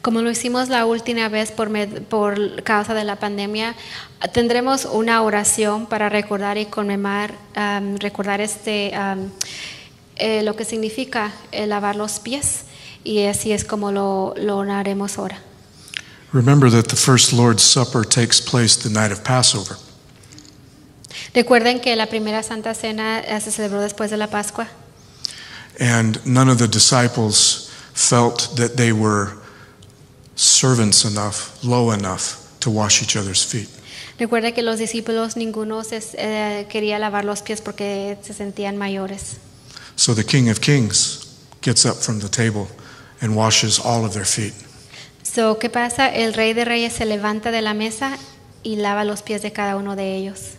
Como 0.01 0.23
lo 0.23 0.31
hicimos 0.31 0.69
la 0.69 0.87
última 0.87 1.29
vez 1.29 1.51
por, 1.51 1.71
med- 1.71 2.03
por 2.09 2.63
causa 2.63 2.95
de 2.95 3.05
la 3.05 3.17
pandemia, 3.17 3.75
tendremos 4.33 4.85
una 4.85 5.23
oración 5.23 5.87
para 5.87 6.09
recordar 6.09 6.57
y 6.57 6.67
conmemorar, 6.67 7.35
um, 7.57 7.97
recordar 7.97 8.41
este, 8.41 8.93
um, 8.97 9.29
eh, 10.17 10.43
lo 10.45 10.55
que 10.55 10.65
significa 10.65 11.33
eh, 11.51 11.67
lavar 11.67 11.97
los 11.97 12.21
pies 12.21 12.63
y 13.03 13.25
así 13.25 13.53
es 13.53 13.65
como 13.65 13.91
lo, 13.91 14.35
lo 14.37 14.61
haremos 14.63 15.19
ahora. 15.19 15.41
Remember 16.33 16.71
that 16.71 16.89
the 16.89 16.97
first 16.97 17.33
Lord's 17.33 17.65
Supper 17.65 18.05
takes 18.05 18.41
place 18.41 18.77
the 18.77 18.91
night 18.91 19.11
of 19.11 19.25
Passover. 19.25 19.79
Recuerden 21.35 21.81
que 21.81 21.95
la 21.97 22.07
primera 22.07 22.43
Santa 22.43 22.75
Cena 22.75 23.21
eh, 23.21 23.41
se 23.41 23.51
celebró 23.51 23.81
después 23.81 24.11
de 24.11 24.17
la 24.17 24.29
Pascua 24.29 24.69
And 25.81 26.19
none 26.25 26.51
of 26.51 26.59
the 26.59 26.67
disciples 26.67 27.71
felt 27.95 28.57
that 28.57 28.77
they 28.77 28.93
were 28.93 29.35
servants 30.35 31.05
enough, 31.05 31.63
low 31.63 31.93
enough 31.93 32.37
to 32.61 32.71
wash 32.71 33.03
each 33.03 33.17
other's 33.17 33.45
feet. 33.45 33.69
Recuerda 34.19 34.53
que 34.53 34.63
los 34.63 34.79
discípulos 34.79 35.37
ninguno 35.37 35.85
se, 35.85 36.01
eh, 36.15 36.67
quería 36.69 36.99
lavar 36.99 37.25
los 37.25 37.43
pies 37.43 37.61
porque 37.61 38.19
se 38.23 38.35
sentían 38.35 38.77
mayores. 38.77 39.37
So 39.95 40.15
the 40.15 40.25
King 40.25 40.49
of 40.51 40.61
Kings 40.61 41.29
gets 41.63 41.85
up 41.85 41.97
from 41.97 42.19
the 42.19 42.29
table 42.29 42.67
and 43.21 43.37
washes 43.37 43.79
all 43.79 44.05
of 44.05 44.13
their 44.13 44.27
feet. 44.27 44.55
So, 45.23 45.59
¿Qué 45.59 45.71
pasa? 45.71 46.09
El 46.09 46.35
rey 46.35 46.55
de 46.55 46.65
reyes 46.65 46.95
se 46.95 47.05
levanta 47.05 47.53
de 47.53 47.63
la 47.63 47.75
mesa 47.75 48.19
y 48.65 48.77
lava 48.77 49.05
los 49.05 49.23
pies 49.23 49.43
de 49.43 49.53
cada 49.53 49.77
uno 49.77 49.95
de 49.95 50.17
ellos. 50.17 50.57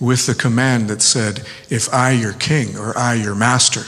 With 0.00 0.26
the 0.26 0.34
command 0.34 0.88
that 0.88 1.02
said, 1.02 1.42
If 1.70 1.92
I, 1.92 2.12
your 2.12 2.34
king, 2.34 2.76
or 2.76 2.96
I, 2.96 3.14
your 3.14 3.34
master, 3.34 3.84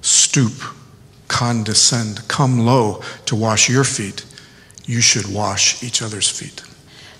stoop, 0.00 0.52
condescend, 1.28 2.26
come 2.28 2.60
low 2.60 3.02
to 3.26 3.36
wash 3.36 3.68
your 3.68 3.84
feet, 3.84 4.24
you 4.86 5.00
should 5.00 5.32
wash 5.32 5.82
each 5.82 6.02
other's 6.02 6.28
feet. 6.28 6.62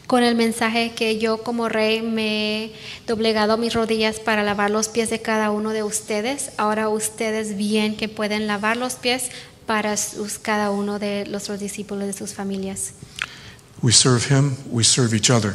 Con 0.07 0.23
el 0.23 0.37
mensaje 0.37 0.95
que 0.95 1.19
yo 1.19 1.39
como 1.39 1.69
rey 1.69 2.01
me 2.01 2.67
he 2.67 2.73
doblegado 3.09 3.59
mis 3.59 3.75
rodillas 3.75 4.21
para 4.21 4.45
lavar 4.45 4.71
los 4.71 4.89
pies 4.89 5.11
de 5.11 5.21
cada 5.21 5.51
uno 5.51 5.71
de 5.71 5.83
ustedes, 5.83 6.53
ahora 6.59 6.89
ustedes 6.89 7.57
bien 7.57 7.97
que 7.97 8.09
pueden 8.09 8.47
lavar 8.47 8.77
los 8.77 8.95
pies 8.95 9.31
para 9.67 9.97
sus, 9.97 10.39
cada 10.39 10.71
uno 10.71 11.01
de 11.01 11.27
los 11.27 11.49
discípulos 11.59 12.07
de 12.07 12.13
sus 12.13 12.35
familias. 12.35 12.93
We 13.83 13.93
serve 13.93 14.25
him, 14.31 14.57
we 14.71 14.85
serve 14.85 15.13
each 15.13 15.29
other. 15.29 15.55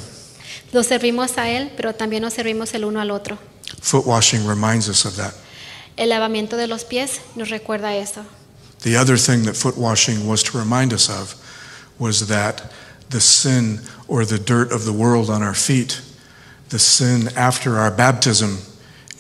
Los 0.72 0.88
servimos 0.88 1.38
a 1.38 1.50
él, 1.50 1.72
pero 1.76 1.94
también 1.94 2.22
nos 2.22 2.34
servimos 2.34 2.74
el 2.74 2.86
uno 2.86 3.02
al 3.02 3.12
otro. 3.12 3.38
Foot 3.82 4.06
washing 4.06 4.46
reminds 4.48 4.88
us 4.88 5.06
of 5.06 5.16
that. 5.18 5.34
El 5.98 6.10
lavamiento 6.10 6.56
de 6.56 6.68
los 6.68 6.84
pies 6.84 7.20
nos 7.36 7.50
recuerda 7.50 7.96
eso. 7.96 8.26
The 8.82 8.96
other 8.96 9.18
thing 9.18 9.44
that 9.44 9.56
foot 9.56 9.78
washing 9.78 10.28
was 10.28 10.42
to 10.44 10.58
remind 10.58 10.94
us 10.94 11.10
of 11.10 11.36
was 12.00 12.28
that 12.28 12.72
the 13.10 13.20
sin 13.20 13.82
or 14.08 14.26
the 14.26 14.40
dirt 14.40 14.72
of 14.72 14.86
the 14.86 14.94
world 14.94 15.30
on 15.30 15.44
our 15.44 15.54
feet, 15.54 16.02
the 16.70 16.80
sin 16.80 17.30
after 17.36 17.78
our 17.78 17.92
baptism, 17.92 18.60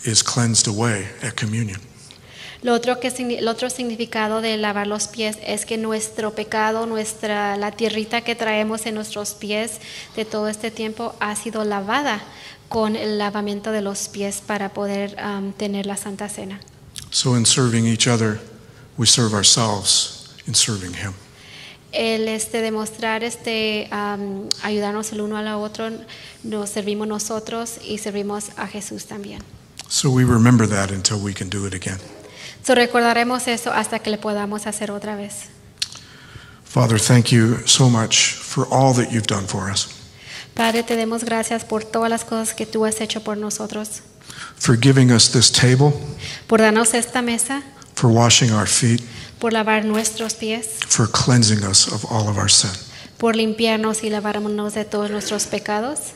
is 0.04 0.24
cleansed 0.24 0.68
away 0.68 1.10
at 1.22 1.36
communion. 1.36 1.80
Lo 2.64 2.74
otro 2.74 3.00
que, 3.00 3.08
el 3.08 3.48
otro 3.48 3.72
significado 3.72 4.40
de 4.40 4.56
lavar 4.56 4.86
los 4.86 5.08
pies 5.08 5.38
es 5.46 5.66
que 5.66 5.78
nuestro 5.78 6.36
pecado, 6.36 6.86
nuestra, 6.86 7.58
la 7.58 7.72
tierrita 7.72 8.22
que 8.22 8.36
traemos 8.36 8.86
en 8.86 8.94
nuestros 8.94 9.34
pies 9.34 9.80
de 10.16 10.26
todo 10.26 10.48
este 10.48 10.70
tiempo 10.70 11.16
ha 11.20 11.36
sido 11.36 11.64
lavada 11.64 12.22
con 12.70 12.96
el 12.96 13.18
lavamiento 13.18 13.72
de 13.72 13.82
los 13.82 14.08
pies 14.10 14.44
para 14.46 14.70
poder 14.70 15.20
am, 15.20 15.54
tener 15.54 15.88
la 15.88 15.98
Santa 15.98 16.30
Cena. 16.30 16.60
So, 17.10 17.36
in 17.36 17.46
serving 17.46 17.88
each 17.88 18.08
other, 18.08 18.40
we 18.98 19.08
serve 19.08 19.34
ourselves 19.34 20.30
in 20.48 20.54
serving 20.54 20.94
Him. 20.94 21.14
El 21.92 22.28
este, 22.30 22.62
demostrar, 22.62 23.24
este, 23.24 23.88
am, 23.92 24.48
ayudarnos 24.62 25.12
el 25.12 25.22
uno 25.22 25.36
al 25.36 25.48
otro, 25.48 25.90
nos 26.44 26.70
servimos 26.70 27.08
nosotros 27.08 27.80
y 27.84 27.98
servimos 27.98 28.52
a 28.56 28.68
Jesús 28.68 29.08
también. 29.08 29.42
So, 29.90 30.10
we 30.12 30.24
remember 30.24 30.70
that 30.70 30.92
until 30.92 31.18
we 31.18 31.34
can 31.34 31.50
do 31.50 31.66
it 31.66 31.74
again. 31.74 32.00
So, 32.64 32.76
recordaremos 32.76 33.48
eso 33.48 33.72
hasta 33.74 34.00
que 34.00 34.10
le 34.12 34.18
podamos 34.18 34.68
hacer 34.68 34.92
otra 34.92 35.16
vez. 35.16 35.50
Father, 36.64 37.00
thank 37.00 37.32
you 37.32 37.58
so 37.66 37.90
much 37.90 38.34
for 38.36 38.66
all 38.72 38.94
that 38.94 39.12
you've 39.12 39.28
done 39.28 39.46
for 39.46 39.70
us, 39.70 39.90
Padre, 40.54 40.84
te 40.84 40.96
demos 40.96 41.24
gracias 41.24 41.64
por 41.66 41.84
todas 41.84 42.10
las 42.10 42.24
cosas 42.24 42.54
que 42.54 42.66
tú 42.66 42.86
has 42.86 43.02
hecho 43.02 43.22
por 43.22 43.36
nosotros. 43.38 44.02
for 44.56 44.76
giving 44.78 45.12
us 45.12 45.30
this 45.32 45.50
table, 45.52 45.92
por 46.48 46.60
darnos 46.60 46.94
esta 46.94 47.22
mesa, 47.22 47.62
for 47.96 48.10
washing 48.10 48.52
our 48.52 48.68
feet, 48.68 49.02
por 49.40 49.52
lavar 49.52 49.84
nuestros 49.84 50.34
pies, 50.36 50.80
for 50.88 51.08
cleansing 51.08 51.64
us 51.64 51.88
of 51.92 52.06
all 52.12 52.30
of 52.30 52.38
our 52.38 52.50
sin. 52.50 52.70
por 53.18 53.36
limpiarnos 53.36 54.04
y 54.04 54.10
lavarnos 54.10 54.74
de 54.74 54.86
todos 54.86 55.10
nuestros 55.12 55.46
pecados. 55.48 56.14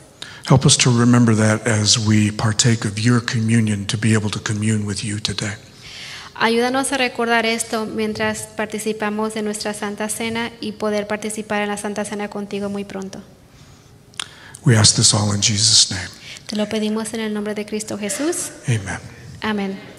Help 0.48 0.64
us 0.64 0.76
to 0.76 0.90
remember 0.90 1.34
that 1.34 1.66
as 1.66 1.98
we 1.98 2.30
partake 2.30 2.84
of 2.86 2.98
your 2.98 3.20
communion 3.20 3.84
to 3.86 3.98
be 3.98 4.14
able 4.14 4.30
to 4.30 4.38
commune 4.38 4.86
with 4.86 5.02
you 5.04 5.18
today. 5.18 5.54
Ayúdanos 6.38 6.92
a 6.92 6.98
recordar 6.98 7.46
esto 7.46 7.86
mientras 7.86 8.40
participamos 8.56 9.34
de 9.34 9.42
nuestra 9.42 9.72
Santa 9.72 10.08
Cena 10.08 10.52
y 10.60 10.72
poder 10.72 11.06
participar 11.06 11.62
en 11.62 11.68
la 11.68 11.76
Santa 11.76 12.04
Cena 12.04 12.28
contigo 12.28 12.68
muy 12.68 12.84
pronto. 12.84 13.22
We 14.64 14.76
ask 14.76 14.96
this 14.96 15.14
all 15.14 15.34
in 15.34 15.40
Jesus' 15.40 15.90
name. 15.90 16.08
Te 16.46 16.56
lo 16.56 16.68
pedimos 16.68 17.14
en 17.14 17.20
el 17.20 17.32
nombre 17.32 17.54
de 17.54 17.64
Cristo 17.64 17.96
Jesús. 17.96 18.50
Amen. 18.68 18.98
Amén. 19.40 19.95